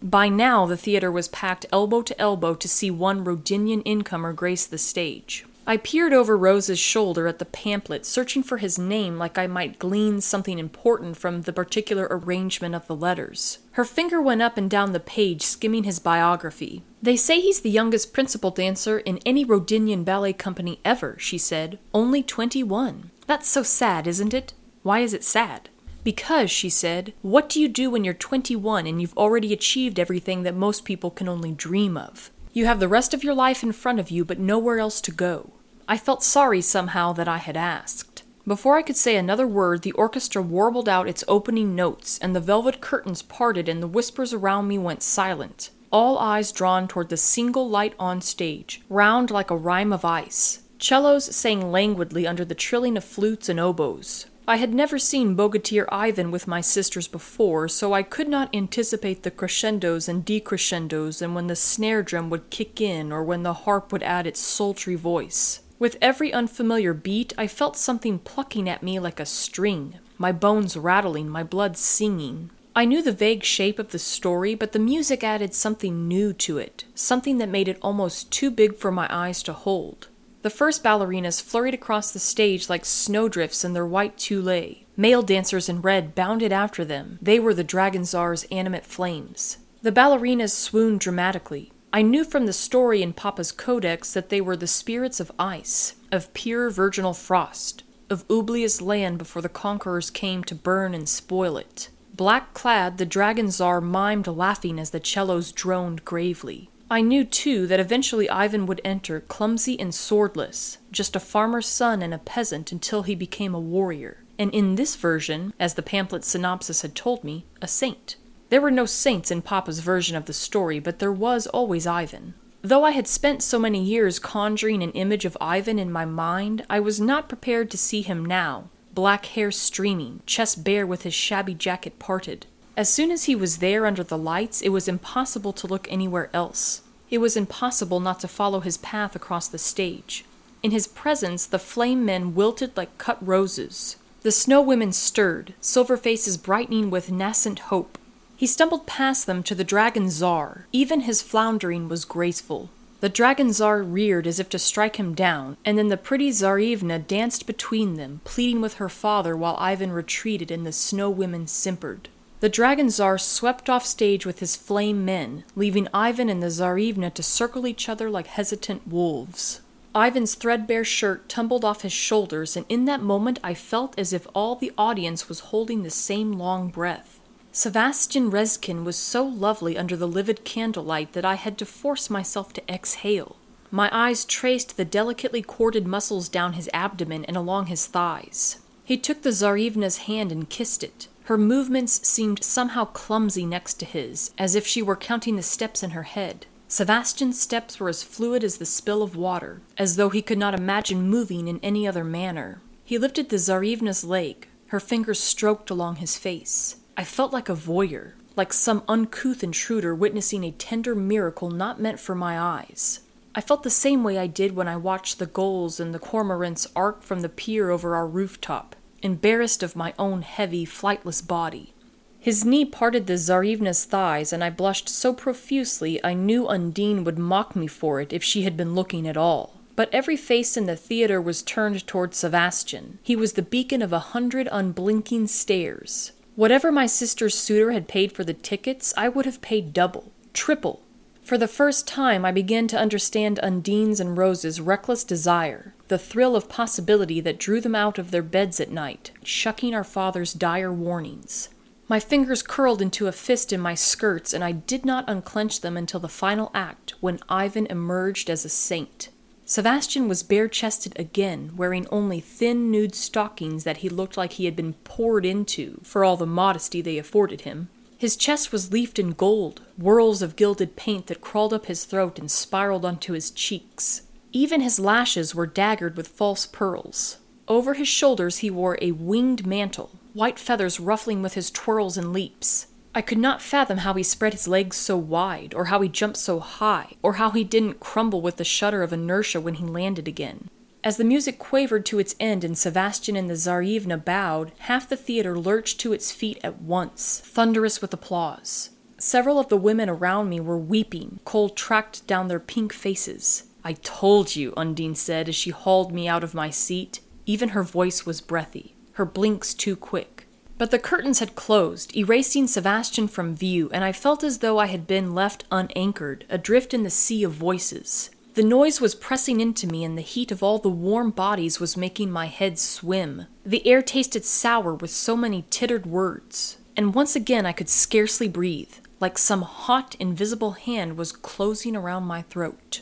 By 0.02 0.28
now, 0.28 0.66
the 0.66 0.76
theater 0.76 1.10
was 1.10 1.30
packed 1.30 1.66
elbow 1.72 2.02
to 2.02 2.20
elbow 2.20 2.56
to 2.56 2.68
see 2.68 2.92
one 2.92 3.24
Rodinian 3.24 3.84
incomer 3.86 4.34
grace 4.34 4.66
the 4.66 4.78
stage. 4.78 5.46
I 5.66 5.78
peered 5.78 6.12
over 6.12 6.36
Rose's 6.36 6.80
shoulder 6.80 7.26
at 7.26 7.40
the 7.40 7.46
pamphlet, 7.46 8.06
searching 8.06 8.44
for 8.44 8.58
his 8.58 8.78
name 8.78 9.18
like 9.18 9.38
I 9.38 9.48
might 9.48 9.80
glean 9.80 10.20
something 10.20 10.60
important 10.60 11.16
from 11.16 11.44
the 11.44 11.54
particular 11.54 12.08
arrangement 12.12 12.76
of 12.76 12.86
the 12.88 12.96
letters. 12.96 13.60
Her 13.72 13.86
finger 13.86 14.22
went 14.22 14.42
up 14.42 14.58
and 14.58 14.70
down 14.70 14.92
the 14.92 15.00
page, 15.00 15.42
skimming 15.42 15.86
his 15.86 16.00
biography. 16.00 16.84
They 17.02 17.16
say 17.16 17.40
he's 17.40 17.62
the 17.62 17.70
youngest 17.70 18.12
principal 18.12 18.52
dancer 18.52 19.00
in 19.00 19.20
any 19.26 19.46
Rodinian 19.46 20.04
ballet 20.04 20.34
company 20.34 20.80
ever, 20.84 21.16
she 21.18 21.38
said. 21.38 21.80
Only 21.94 22.22
twenty 22.24 22.62
one. 22.62 23.12
That's 23.26 23.48
so 23.48 23.64
sad, 23.64 24.06
isn't 24.06 24.34
it? 24.34 24.54
Why 24.82 25.00
is 25.00 25.14
it 25.14 25.24
sad? 25.24 25.70
Because, 26.04 26.52
she 26.52 26.70
said, 26.70 27.14
what 27.22 27.48
do 27.48 27.62
you 27.62 27.70
do 27.70 27.90
when 27.90 28.04
you're 28.04 28.14
21 28.14 28.86
and 28.86 29.02
you've 29.02 29.18
already 29.18 29.54
achieved 29.54 29.98
everything 29.98 30.44
that 30.44 30.54
most 30.54 30.84
people 30.84 31.10
can 31.10 31.30
only 31.30 31.54
dream 31.54 31.96
of? 31.96 32.30
You 32.56 32.68
have 32.68 32.80
the 32.80 32.88
rest 32.88 33.16
of 33.16 33.24
your 33.24 33.34
life 33.34 33.64
in 33.64 33.72
front 33.72 34.00
of 34.00 34.12
you, 34.12 34.24
but 34.24 34.38
nowhere 34.38 34.78
else 34.78 35.02
to 35.02 35.12
go. 35.12 35.54
I 35.88 35.98
felt 35.98 36.24
sorry 36.24 36.62
somehow 36.62 37.12
that 37.14 37.28
I 37.28 37.38
had 37.38 37.58
asked. 37.58 38.22
Before 38.46 38.78
I 38.78 38.84
could 38.84 38.96
say 38.96 39.16
another 39.16 39.48
word, 39.48 39.82
the 39.82 39.92
orchestra 39.94 40.40
warbled 40.40 40.88
out 40.88 41.08
its 41.08 41.24
opening 41.28 41.76
notes, 41.76 42.20
and 42.20 42.36
the 42.36 42.40
velvet 42.40 42.80
curtains 42.80 43.24
parted, 43.24 43.68
and 43.68 43.82
the 43.82 43.88
whispers 43.88 44.34
around 44.34 44.68
me 44.68 44.78
went 44.78 45.02
silent. 45.02 45.72
All 45.92 46.20
eyes 46.20 46.52
drawn 46.52 46.88
toward 46.88 47.10
the 47.10 47.18
single 47.18 47.68
light 47.68 47.96
on 47.98 48.22
stage, 48.22 48.82
round 48.88 49.32
like 49.32 49.50
a 49.50 49.58
rime 49.58 49.92
of 49.92 50.06
ice. 50.06 50.62
Cellos 50.78 51.36
sang 51.36 51.72
languidly 51.72 52.28
under 52.28 52.46
the 52.46 52.54
trilling 52.54 52.98
of 52.98 53.04
flutes 53.04 53.50
and 53.50 53.60
oboes. 53.60 54.28
I 54.46 54.58
had 54.58 54.74
never 54.74 55.00
seen 55.00 55.38
Bogatyr 55.38 55.86
Ivan 55.90 56.30
with 56.30 56.48
my 56.48 56.60
sisters 56.60 57.08
before, 57.08 57.70
so 57.70 57.94
I 57.94 58.04
could 58.04 58.28
not 58.28 58.54
anticipate 58.54 59.24
the 59.24 59.32
crescendos 59.32 60.10
and 60.10 60.26
decrescendos 60.26 61.22
and 61.22 61.34
when 61.34 61.48
the 61.48 61.56
snare 61.56 62.04
drum 62.04 62.30
would 62.30 62.50
kick 62.50 62.82
in 62.82 63.14
or 63.14 63.24
when 63.24 63.44
the 63.44 63.54
harp 63.54 63.94
would 63.94 64.04
add 64.04 64.28
its 64.28 64.42
sultry 64.42 64.96
voice. 64.96 65.62
With 65.80 65.98
every 66.02 66.34
unfamiliar 66.34 66.94
beat, 66.94 67.32
I 67.38 67.48
felt 67.48 67.78
something 67.78 68.20
plucking 68.20 68.68
at 68.68 68.84
me 68.84 69.00
like 69.00 69.22
a 69.22 69.26
string, 69.26 69.96
my 70.18 70.34
bones 70.34 70.76
rattling, 70.76 71.30
my 71.30 71.44
blood 71.44 71.78
singing. 71.78 72.52
I 72.76 72.84
knew 72.84 73.02
the 73.02 73.14
vague 73.14 73.44
shape 73.44 73.80
of 73.80 73.92
the 73.92 74.00
story, 74.00 74.56
but 74.56 74.74
the 74.74 74.80
music 74.80 75.24
added 75.24 75.54
something 75.54 76.08
new 76.08 76.34
to 76.34 76.58
it, 76.58 76.84
something 76.96 77.38
that 77.38 77.48
made 77.48 77.70
it 77.70 77.80
almost 77.82 78.30
too 78.30 78.52
big 78.52 78.76
for 78.76 78.92
my 78.92 79.08
eyes 79.10 79.42
to 79.44 79.54
hold. 79.54 80.10
The 80.44 80.50
first 80.50 80.84
ballerinas 80.84 81.42
flurried 81.42 81.74
across 81.74 82.12
the 82.12 82.20
stage 82.20 82.70
like 82.70 82.84
snowdrifts 82.84 83.64
in 83.64 83.72
their 83.72 83.88
white 83.88 84.18
tulle. 84.18 84.76
Male 84.98 85.22
dancers 85.22 85.70
in 85.70 85.82
red 85.82 86.14
bounded 86.16 86.52
after 86.52 86.84
them. 86.84 87.18
They 87.22 87.40
were 87.40 87.54
the 87.54 87.64
Dragon 87.64 88.04
Tsar's 88.04 88.44
animate 88.52 88.86
flames. 88.86 89.60
The 89.84 89.92
ballerinas 89.94 90.52
swooned 90.52 91.00
dramatically. 91.00 91.72
I 91.94 92.02
knew 92.02 92.26
from 92.26 92.46
the 92.46 92.52
story 92.52 93.02
in 93.02 93.14
Papa's 93.14 93.54
codex 93.54 94.12
that 94.14 94.28
they 94.28 94.42
were 94.42 94.58
the 94.58 94.68
spirits 94.68 95.22
of 95.22 95.32
ice, 95.40 95.96
of 96.12 96.34
pure 96.34 96.70
virginal 96.70 97.14
frost, 97.14 97.84
of 98.10 98.26
Oblya's 98.30 98.82
land 98.82 99.20
before 99.20 99.42
the 99.42 99.48
conquerors 99.48 100.10
came 100.10 100.44
to 100.44 100.56
burn 100.56 100.94
and 100.94 101.08
spoil 101.08 101.56
it. 101.56 101.88
Black 102.14 102.54
clad, 102.54 102.98
the 102.98 103.06
Dragon 103.06 103.50
Tsar 103.50 103.80
mimed 103.80 104.28
laughing 104.28 104.78
as 104.78 104.90
the 104.90 105.00
cellos 105.00 105.54
droned 105.54 106.04
gravely. 106.04 106.70
I 106.90 107.02
knew, 107.02 107.24
too, 107.24 107.66
that 107.68 107.80
eventually 107.80 108.30
Ivan 108.30 108.66
would 108.66 108.82
enter, 108.84 109.22
clumsy 109.22 109.80
and 109.80 109.94
swordless, 109.94 110.78
just 110.92 111.16
a 111.16 111.20
farmer's 111.20 111.68
son 111.68 112.02
and 112.02 112.14
a 112.14 112.20
peasant 112.20 112.72
until 112.72 113.04
he 113.04 113.16
became 113.16 113.56
a 113.56 113.60
warrior. 113.60 114.24
And 114.38 114.54
in 114.54 114.76
this 114.76 114.96
version, 114.96 115.54
as 115.60 115.74
the 115.74 115.82
pamphlet 115.82 116.24
synopsis 116.24 116.82
had 116.82 116.96
told 116.96 117.24
me, 117.24 117.46
a 117.62 117.68
saint. 117.68 118.18
There 118.50 118.62
were 118.62 118.72
no 118.72 118.86
saints 118.86 119.32
in 119.32 119.42
Papa's 119.42 119.80
version 119.80 120.16
of 120.16 120.26
the 120.26 120.34
story, 120.34 120.80
but 120.80 121.00
there 121.00 121.12
was 121.12 121.48
always 121.48 121.88
Ivan. 121.88 122.36
Though 122.62 122.84
I 122.84 122.92
had 122.92 123.08
spent 123.08 123.44
so 123.44 123.60
many 123.60 123.84
years 123.84 124.20
conjuring 124.20 124.84
an 124.84 124.92
image 124.92 125.26
of 125.26 125.38
Ivan 125.42 125.80
in 125.80 125.92
my 125.92 126.06
mind, 126.06 126.66
I 126.70 126.80
was 126.80 127.02
not 127.02 127.28
prepared 127.28 127.70
to 127.72 127.78
see 127.78 128.02
him 128.02 128.24
now, 128.24 128.70
black 128.94 129.26
hair 129.26 129.52
streaming, 129.52 130.22
chest 130.26 130.64
bare 130.64 130.88
with 130.88 131.02
his 131.04 131.14
shabby 131.14 131.56
jacket 131.56 132.00
parted. 132.00 132.46
As 132.76 132.92
soon 132.92 133.12
as 133.12 133.26
he 133.26 133.36
was 133.36 133.58
there 133.58 133.86
under 133.86 134.04
the 134.04 134.18
lights, 134.18 134.60
it 134.62 134.70
was 134.70 134.88
impossible 134.88 135.54
to 135.54 135.68
look 135.68 135.88
anywhere 135.92 136.32
else. 136.34 136.82
It 137.12 137.20
was 137.20 137.38
impossible 137.38 138.00
not 138.00 138.20
to 138.22 138.28
follow 138.28 138.62
his 138.62 138.78
path 138.78 139.16
across 139.16 139.48
the 139.48 139.60
stage. 139.60 140.26
In 140.64 140.72
his 140.72 140.88
presence, 140.88 141.46
the 141.46 141.60
flame 141.60 142.04
men 142.04 142.34
wilted 142.34 142.76
like 142.76 142.98
cut 142.98 143.20
roses. 143.26 143.98
The 144.24 144.32
snow 144.32 144.60
women 144.60 144.92
stirred, 144.92 145.54
silver 145.62 145.98
faces 145.98 146.38
brightening 146.38 146.90
with 146.90 147.12
nascent 147.12 147.60
hope. 147.70 148.00
He 148.36 148.48
stumbled 148.48 148.88
past 148.88 149.28
them 149.28 149.44
to 149.44 149.54
the 149.54 149.64
Dragon 149.64 150.10
Tsar. 150.10 150.66
Even 150.72 151.02
his 151.02 151.22
floundering 151.22 151.88
was 151.88 152.06
graceful. 152.06 152.72
The 153.02 153.10
Dragon 153.10 153.52
Tsar 153.52 153.84
reared 153.84 154.26
as 154.26 154.40
if 154.40 154.50
to 154.50 154.58
strike 154.58 154.96
him 154.96 155.14
down, 155.14 155.58
and 155.64 155.78
then 155.78 155.90
the 155.90 155.98
pretty 155.98 156.32
Tsarevna 156.32 157.06
danced 157.06 157.46
between 157.46 157.96
them, 157.96 158.22
pleading 158.24 158.62
with 158.62 158.76
her 158.76 158.90
father 158.90 159.38
while 159.38 159.58
Ivan 159.60 159.92
retreated 159.92 160.50
and 160.50 160.66
the 160.66 160.72
snow 160.72 161.10
women 161.10 161.46
simpered. 161.46 162.10
The 162.44 162.50
Dragon 162.50 162.90
Tsar 162.90 163.18
swept 163.18 163.70
off 163.70 163.86
stage 163.86 164.26
with 164.26 164.40
his 164.40 164.58
flame 164.58 165.06
men, 165.06 165.46
leaving 165.56 165.88
Ivan 165.94 166.28
and 166.28 166.44
the 166.44 166.50
Tsarevna 166.50 167.14
to 167.14 167.24
circle 167.24 167.66
each 167.66 167.88
other 167.88 168.10
like 168.10 168.28
hesitant 168.28 168.86
wolves. 168.86 169.62
Ivan's 169.96 170.36
threadbare 170.36 170.84
shirt 170.84 171.30
tumbled 171.30 171.64
off 171.64 171.84
his 171.84 171.94
shoulders, 171.94 172.58
and 172.58 172.66
in 172.68 172.84
that 172.84 173.02
moment 173.02 173.40
I 173.46 173.54
felt 173.54 173.98
as 173.98 174.12
if 174.12 174.28
all 174.36 174.58
the 174.58 174.74
audience 174.78 175.30
was 175.30 175.40
holding 175.54 175.84
the 175.84 175.90
same 175.90 176.34
long 176.34 176.68
breath. 176.68 177.22
Sebastian 177.54 178.30
Rezkin 178.30 178.84
was 178.84 178.98
so 178.98 179.24
lovely 179.24 179.78
under 179.78 179.96
the 179.96 180.06
livid 180.06 180.44
candlelight 180.44 181.14
that 181.14 181.24
I 181.24 181.36
had 181.36 181.58
to 181.60 181.66
force 181.66 182.10
myself 182.10 182.52
to 182.56 182.70
exhale. 182.70 183.38
My 183.72 183.90
eyes 183.94 184.26
traced 184.26 184.76
the 184.76 184.84
delicately 184.84 185.42
corded 185.42 185.88
muscles 185.88 186.28
down 186.28 186.54
his 186.60 186.70
abdomen 186.74 187.24
and 187.24 187.38
along 187.38 187.68
his 187.68 187.86
thighs. 187.86 188.58
He 188.84 188.98
took 188.98 189.22
the 189.22 189.32
Tsarevna's 189.32 190.10
hand 190.10 190.34
and 190.34 190.50
kissed 190.50 190.84
it. 190.84 191.08
Her 191.26 191.38
movements 191.38 192.06
seemed 192.06 192.44
somehow 192.44 192.84
clumsy 192.84 193.46
next 193.46 193.76
to 193.76 193.86
his, 193.86 194.32
as 194.38 194.56
if 194.56 194.68
she 194.68 194.82
were 194.82 194.98
counting 194.98 195.38
the 195.38 195.42
steps 195.42 195.82
in 195.82 195.92
her 195.92 196.04
head. 196.04 196.48
Sebastian's 196.68 197.40
steps 197.40 197.80
were 197.80 197.88
as 197.88 198.04
fluid 198.04 198.44
as 198.44 198.58
the 198.58 198.66
spill 198.66 199.02
of 199.02 199.16
water, 199.16 199.62
as 199.78 199.96
though 199.96 200.10
he 200.10 200.22
could 200.22 200.38
not 200.38 200.54
imagine 200.54 201.10
moving 201.10 201.48
in 201.48 201.62
any 201.64 201.88
other 201.88 202.04
manner. 202.04 202.62
He 202.84 202.98
lifted 202.98 203.30
the 203.30 203.38
Tsarevna's 203.38 204.04
leg. 204.04 204.48
Her 204.68 204.82
fingers 204.82 205.20
stroked 205.20 205.70
along 205.70 205.98
his 205.98 206.18
face. 206.18 206.78
I 206.98 207.06
felt 207.06 207.32
like 207.32 207.48
a 207.48 207.56
voyeur, 207.56 208.16
like 208.36 208.52
some 208.52 208.84
uncouth 208.90 209.44
intruder 209.44 209.96
witnessing 209.96 210.44
a 210.44 210.52
tender 210.52 210.94
miracle 210.94 211.52
not 211.52 211.80
meant 211.80 212.02
for 212.02 212.16
my 212.16 212.38
eyes. 212.38 213.00
I 213.34 213.40
felt 213.40 213.64
the 213.64 213.70
same 213.70 214.04
way 214.04 214.18
I 214.18 214.28
did 214.28 214.58
when 214.58 214.68
I 214.68 214.76
watched 214.76 215.20
the 215.20 215.26
gulls 215.26 215.80
and 215.80 215.94
the 215.94 216.00
cormorants 216.00 216.68
arc 216.76 217.02
from 217.02 217.22
the 217.22 217.30
pier 217.30 217.70
over 217.70 217.96
our 217.96 218.08
rooftop 218.08 218.76
embarrassed 219.04 219.62
of 219.62 219.76
my 219.76 219.94
own 220.00 220.24
heavy, 220.24 220.66
flightless 220.66 221.26
body. 221.26 221.74
His 222.20 222.46
knee 222.46 222.64
parted 222.64 223.06
the 223.06 223.18
Tsarevna's 223.18 223.84
thighs, 223.84 224.32
and 224.32 224.44
I 224.44 224.50
blushed 224.50 224.88
so 224.88 225.14
profusely 225.14 226.04
I 226.04 226.14
knew 226.14 226.48
Undine 226.48 227.04
would 227.04 227.20
mock 227.20 227.56
me 227.56 227.68
for 227.68 228.00
it 228.00 228.14
if 228.14 228.24
she 228.24 228.44
had 228.44 228.56
been 228.56 228.74
looking 228.74 229.08
at 229.08 229.18
all. 229.18 229.60
But 229.76 229.90
every 229.94 230.16
face 230.16 230.56
in 230.56 230.66
the 230.66 230.76
theater 230.76 231.20
was 231.20 231.42
turned 231.42 231.86
toward 231.86 232.16
Sebastian. 232.16 233.00
He 233.04 233.16
was 233.16 233.34
the 233.34 233.42
beacon 233.42 233.82
of 233.82 233.92
a 233.92 234.00
hundred 234.00 234.48
unblinking 234.52 235.28
stares. 235.28 236.14
Whatever 236.36 236.72
my 236.72 236.86
sister's 236.86 237.38
suitor 237.38 237.72
had 237.72 237.88
paid 237.88 238.12
for 238.12 238.24
the 238.24 238.34
tickets, 238.34 238.94
I 238.96 239.10
would 239.10 239.26
have 239.26 239.42
paid 239.42 239.74
double, 239.74 240.12
triple. 240.34 240.82
For 241.24 241.38
the 241.38 241.48
first 241.48 241.88
time, 241.88 242.26
I 242.26 242.32
began 242.34 242.68
to 242.68 242.78
understand 242.78 243.40
Undine's 243.42 244.02
and 244.02 244.18
Rose's 244.18 244.60
reckless 244.60 245.06
desire, 245.06 245.74
the 245.88 245.98
thrill 245.98 246.36
of 246.36 246.50
possibility 246.50 247.22
that 247.22 247.40
drew 247.40 247.62
them 247.62 247.76
out 247.76 247.98
of 247.98 248.12
their 248.12 248.22
beds 248.22 248.60
at 248.60 248.72
night, 248.72 249.12
shucking 249.24 249.74
our 249.74 249.86
father's 249.86 250.34
dire 250.34 250.72
warnings. 250.72 251.48
My 251.88 252.02
fingers 252.02 252.44
curled 252.44 252.82
into 252.82 253.08
a 253.08 253.14
fist 253.14 253.54
in 253.54 253.62
my 253.62 253.74
skirts, 253.74 254.34
and 254.34 254.44
I 254.44 254.52
did 254.52 254.86
not 254.86 255.10
unclench 255.10 255.62
them 255.62 255.78
until 255.78 256.02
the 256.02 256.10
final 256.10 256.52
act, 256.54 256.96
when 257.00 257.20
Ivan 257.30 257.68
emerged 257.68 258.30
as 258.30 258.44
a 258.44 258.50
saint. 258.50 259.08
Sebastian 259.46 260.10
was 260.10 260.24
bare 260.24 260.50
chested 260.50 260.94
again, 261.00 261.54
wearing 261.56 261.88
only 261.90 262.20
thin 262.20 262.70
nude 262.70 262.96
stockings 262.96 263.64
that 263.64 263.78
he 263.78 263.90
looked 263.90 264.18
like 264.18 264.34
he 264.34 264.46
had 264.46 264.58
been 264.58 264.74
poured 264.84 265.26
into, 265.26 265.80
for 265.84 266.04
all 266.04 266.18
the 266.18 266.26
modesty 266.26 266.82
they 266.82 266.98
afforded 266.98 267.42
him. 267.42 267.70
His 268.04 268.18
chest 268.18 268.52
was 268.52 268.74
leafed 268.74 269.00
in 269.00 269.14
gold, 269.14 269.62
whirls 269.78 270.22
of 270.22 270.36
gilded 270.36 270.76
paint 270.76 271.08
that 271.08 271.22
crawled 271.22 271.54
up 271.54 271.68
his 271.68 271.86
throat 271.86 272.20
and 272.20 272.30
spiraled 272.30 272.84
onto 272.84 273.14
his 273.14 273.32
cheeks. 273.32 274.02
Even 274.34 274.60
his 274.60 274.78
lashes 274.78 275.34
were 275.34 275.48
daggered 275.48 275.96
with 275.96 276.10
false 276.10 276.46
pearls. 276.46 277.20
Over 277.48 277.76
his 277.76 277.88
shoulders 277.88 278.40
he 278.40 278.52
wore 278.52 278.78
a 278.82 278.92
winged 278.92 279.48
mantle, 279.48 279.90
white 280.12 280.38
feathers 280.38 280.82
ruffling 280.82 281.22
with 281.22 281.36
his 281.36 281.50
twirls 281.50 281.98
and 281.98 282.12
leaps. 282.12 282.68
I 282.94 283.02
could 283.02 283.20
not 283.20 283.42
fathom 283.42 283.78
how 283.78 283.94
he 283.94 284.04
spread 284.04 284.34
his 284.34 284.50
legs 284.50 284.76
so 284.76 284.98
wide, 284.98 285.54
or 285.54 285.68
how 285.68 285.80
he 285.80 285.88
jumped 285.88 286.18
so 286.18 286.42
high, 286.42 286.98
or 287.02 287.14
how 287.14 287.30
he 287.30 287.46
didn't 287.46 287.80
crumble 287.80 288.22
with 288.22 288.36
the 288.36 288.44
shudder 288.44 288.84
of 288.84 288.92
inertia 288.92 289.40
when 289.40 289.54
he 289.54 289.64
landed 289.64 290.10
again. 290.10 290.50
As 290.84 290.98
the 290.98 291.06
music 291.06 291.40
quavered 291.40 291.86
to 291.86 292.00
its 292.00 292.14
end 292.20 292.44
and 292.44 292.58
Sebastian 292.58 293.16
and 293.16 293.30
the 293.30 293.36
Tsarevna 293.36 294.04
bowed, 294.04 294.52
half 294.60 294.90
the 294.90 294.98
theater 294.98 295.40
lurched 295.40 295.80
to 295.80 295.94
its 295.94 296.12
feet 296.12 296.40
at 296.44 296.62
once, 296.62 297.22
thunderous 297.24 297.82
with 297.82 297.94
applause. 297.94 298.72
Several 298.98 299.40
of 299.40 299.48
the 299.48 299.56
women 299.56 299.90
around 299.90 300.28
me 300.28 300.42
were 300.42 300.58
weeping, 300.58 301.22
cold 301.24 301.56
tracked 301.56 302.06
down 302.06 302.28
their 302.28 302.40
pink 302.40 302.74
faces. 302.74 303.44
I 303.64 303.74
told 303.74 304.36
you, 304.36 304.54
Undine 304.58 304.96
said 304.96 305.30
as 305.30 305.36
she 305.36 305.52
hauled 305.52 305.94
me 305.94 306.06
out 306.08 306.24
of 306.24 306.34
my 306.34 306.50
seat. 306.50 307.00
Even 307.26 307.50
her 307.50 307.64
voice 307.64 308.06
was 308.06 308.20
breathy, 308.20 308.76
her 308.94 309.06
blinks 309.06 309.54
too 309.54 309.78
quick. 309.78 310.28
But 310.58 310.72
the 310.72 310.80
curtains 310.80 311.20
had 311.20 311.36
closed, 311.36 311.96
erasing 311.96 312.48
Sebastian 312.48 313.08
from 313.08 313.36
view, 313.36 313.70
and 313.72 313.86
I 313.86 313.94
felt 313.94 314.22
as 314.22 314.40
though 314.40 314.60
I 314.60 314.66
had 314.66 314.86
been 314.86 315.16
left 315.16 315.46
unanchored, 315.50 316.26
adrift 316.30 316.74
in 316.74 316.84
the 316.84 316.90
sea 316.90 317.24
of 317.24 317.32
voices. 317.32 318.10
The 318.34 318.44
noise 318.44 318.82
was 318.82 318.96
pressing 318.96 319.42
into 319.42 319.68
me, 319.68 319.84
and 319.84 319.96
the 319.96 320.02
heat 320.02 320.32
of 320.32 320.42
all 320.42 320.58
the 320.58 320.68
warm 320.68 321.12
bodies 321.12 321.60
was 321.60 321.78
making 321.78 322.10
my 322.10 322.26
head 322.26 322.58
swim. 322.58 323.28
The 323.46 323.66
air 323.68 323.84
tasted 323.84 324.26
sour 324.26 324.74
with 324.74 324.90
so 324.90 325.16
many 325.16 325.46
tittered 325.52 325.86
words, 325.86 326.58
and 326.76 326.96
once 326.96 327.16
again 327.16 327.46
I 327.46 327.52
could 327.52 327.70
scarcely 327.70 328.28
breathe, 328.28 328.74
like 329.00 329.20
some 329.20 329.44
hot, 329.44 329.96
invisible 330.00 330.54
hand 330.54 330.98
was 330.98 331.12
closing 331.12 331.76
around 331.76 332.06
my 332.06 332.24
throat. 332.24 332.82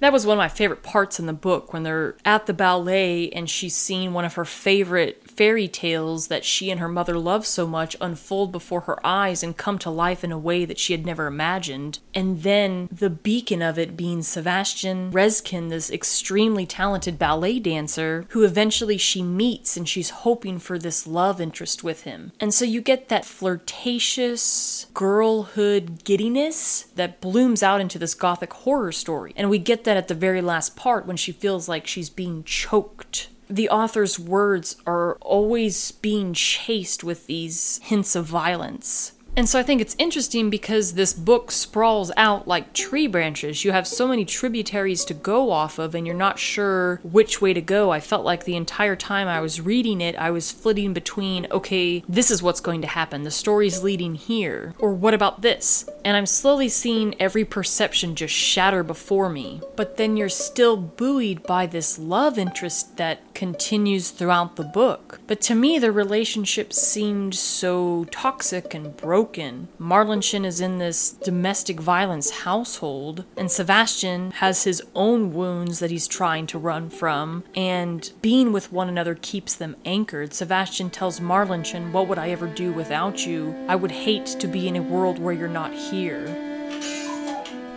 That 0.00 0.12
was 0.12 0.26
one 0.26 0.36
of 0.36 0.42
my 0.42 0.48
favorite 0.48 0.82
parts 0.82 1.20
in 1.20 1.26
the 1.26 1.32
book 1.32 1.72
when 1.72 1.84
they're 1.84 2.16
at 2.24 2.46
the 2.46 2.52
ballet 2.52 3.30
and 3.30 3.48
she's 3.48 3.76
seeing 3.76 4.12
one 4.12 4.24
of 4.24 4.34
her 4.34 4.44
favorite 4.44 5.27
fairy 5.38 5.68
tales 5.68 6.26
that 6.26 6.44
she 6.44 6.68
and 6.68 6.80
her 6.80 6.88
mother 6.88 7.16
loved 7.16 7.46
so 7.46 7.64
much 7.64 7.96
unfold 8.00 8.50
before 8.50 8.80
her 8.82 9.06
eyes 9.06 9.40
and 9.40 9.56
come 9.56 9.78
to 9.78 9.88
life 9.88 10.24
in 10.24 10.32
a 10.32 10.38
way 10.38 10.64
that 10.64 10.80
she 10.80 10.92
had 10.92 11.06
never 11.06 11.28
imagined. 11.28 12.00
And 12.12 12.42
then 12.42 12.88
the 12.90 13.08
beacon 13.08 13.62
of 13.62 13.78
it 13.78 13.96
being 13.96 14.22
Sebastian 14.22 15.12
Rezkin, 15.12 15.70
this 15.70 15.92
extremely 15.92 16.66
talented 16.66 17.20
ballet 17.20 17.60
dancer 17.60 18.26
who 18.30 18.42
eventually 18.42 18.98
she 18.98 19.22
meets 19.22 19.76
and 19.76 19.88
she's 19.88 20.10
hoping 20.10 20.58
for 20.58 20.76
this 20.76 21.06
love 21.06 21.40
interest 21.40 21.84
with 21.84 22.02
him. 22.02 22.32
And 22.40 22.52
so 22.52 22.64
you 22.64 22.80
get 22.80 23.08
that 23.08 23.24
flirtatious 23.24 24.86
girlhood 24.92 26.02
giddiness 26.02 26.88
that 26.96 27.20
blooms 27.20 27.62
out 27.62 27.80
into 27.80 28.00
this 28.00 28.14
gothic 28.14 28.52
horror 28.52 28.90
story. 28.90 29.34
And 29.36 29.48
we 29.48 29.60
get 29.60 29.84
that 29.84 29.96
at 29.96 30.08
the 30.08 30.14
very 30.14 30.42
last 30.42 30.74
part 30.74 31.06
when 31.06 31.16
she 31.16 31.30
feels 31.30 31.68
like 31.68 31.86
she's 31.86 32.10
being 32.10 32.42
choked 32.42 33.28
the 33.48 33.68
author's 33.70 34.18
words 34.18 34.76
are 34.86 35.16
always 35.16 35.90
being 35.92 36.32
chased 36.34 37.02
with 37.02 37.26
these 37.26 37.80
hints 37.82 38.14
of 38.14 38.26
violence. 38.26 39.12
And 39.38 39.48
so 39.48 39.56
I 39.56 39.62
think 39.62 39.80
it's 39.80 39.94
interesting 40.00 40.50
because 40.50 40.94
this 40.94 41.12
book 41.12 41.52
sprawls 41.52 42.10
out 42.16 42.48
like 42.48 42.72
tree 42.72 43.06
branches. 43.06 43.64
You 43.64 43.70
have 43.70 43.86
so 43.86 44.08
many 44.08 44.24
tributaries 44.24 45.04
to 45.04 45.14
go 45.14 45.52
off 45.52 45.78
of, 45.78 45.94
and 45.94 46.04
you're 46.04 46.16
not 46.16 46.40
sure 46.40 46.96
which 47.04 47.40
way 47.40 47.52
to 47.52 47.60
go. 47.60 47.92
I 47.92 48.00
felt 48.00 48.24
like 48.24 48.42
the 48.42 48.56
entire 48.56 48.96
time 48.96 49.28
I 49.28 49.40
was 49.40 49.60
reading 49.60 50.00
it, 50.00 50.16
I 50.16 50.32
was 50.32 50.50
flitting 50.50 50.92
between, 50.92 51.46
okay, 51.52 52.02
this 52.08 52.32
is 52.32 52.42
what's 52.42 52.58
going 52.58 52.80
to 52.80 52.88
happen. 52.88 53.22
The 53.22 53.30
story's 53.30 53.80
leading 53.80 54.16
here. 54.16 54.74
Or 54.76 54.92
what 54.92 55.14
about 55.14 55.42
this? 55.42 55.88
And 56.04 56.16
I'm 56.16 56.26
slowly 56.26 56.68
seeing 56.68 57.14
every 57.20 57.44
perception 57.44 58.16
just 58.16 58.34
shatter 58.34 58.82
before 58.82 59.28
me. 59.28 59.60
But 59.76 59.98
then 59.98 60.16
you're 60.16 60.28
still 60.28 60.76
buoyed 60.76 61.44
by 61.44 61.66
this 61.66 61.96
love 61.96 62.38
interest 62.38 62.96
that 62.96 63.34
continues 63.34 64.10
throughout 64.10 64.56
the 64.56 64.64
book. 64.64 65.20
But 65.28 65.40
to 65.42 65.54
me, 65.54 65.78
the 65.78 65.92
relationship 65.92 66.72
seemed 66.72 67.36
so 67.36 68.04
toxic 68.10 68.74
and 68.74 68.96
broken. 69.28 69.68
Marlinchen 69.78 70.46
is 70.46 70.58
in 70.58 70.78
this 70.78 71.10
domestic 71.10 71.78
violence 71.78 72.30
household, 72.30 73.24
and 73.36 73.50
Sebastian 73.50 74.30
has 74.32 74.64
his 74.64 74.82
own 74.94 75.34
wounds 75.34 75.80
that 75.80 75.90
he's 75.90 76.08
trying 76.08 76.46
to 76.46 76.58
run 76.58 76.88
from, 76.88 77.44
and 77.54 78.10
being 78.22 78.52
with 78.52 78.72
one 78.72 78.88
another 78.88 79.14
keeps 79.14 79.54
them 79.54 79.76
anchored. 79.84 80.32
Sebastian 80.32 80.88
tells 80.88 81.20
Marlinchen, 81.20 81.92
What 81.92 82.08
would 82.08 82.18
I 82.18 82.30
ever 82.30 82.46
do 82.46 82.72
without 82.72 83.26
you? 83.26 83.54
I 83.68 83.76
would 83.76 83.90
hate 83.90 84.26
to 84.40 84.46
be 84.46 84.66
in 84.66 84.76
a 84.76 84.82
world 84.82 85.18
where 85.18 85.34
you're 85.34 85.48
not 85.48 85.74
here. 85.74 86.24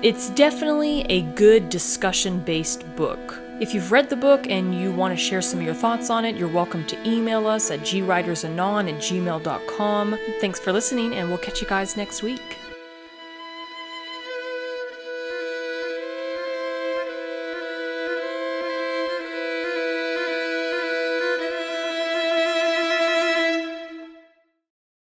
It's 0.01 0.29
definitely 0.29 1.01
a 1.09 1.21
good 1.21 1.69
discussion 1.69 2.39
based 2.39 2.85
book. 2.95 3.40
If 3.61 3.75
you've 3.75 3.91
read 3.91 4.09
the 4.09 4.15
book 4.15 4.47
and 4.49 4.73
you 4.73 4.91
want 4.91 5.15
to 5.15 5.23
share 5.23 5.39
some 5.39 5.59
of 5.59 5.65
your 5.67 5.75
thoughts 5.75 6.09
on 6.09 6.25
it, 6.25 6.35
you're 6.35 6.47
welcome 6.47 6.83
to 6.85 7.07
email 7.07 7.45
us 7.45 7.69
at 7.69 7.81
gwritersanon 7.81 8.91
at 8.91 8.95
gmail.com. 8.95 10.17
Thanks 10.39 10.59
for 10.59 10.73
listening, 10.73 11.13
and 11.13 11.29
we'll 11.29 11.37
catch 11.37 11.61
you 11.61 11.67
guys 11.67 11.95
next 11.95 12.23
week. 12.23 12.60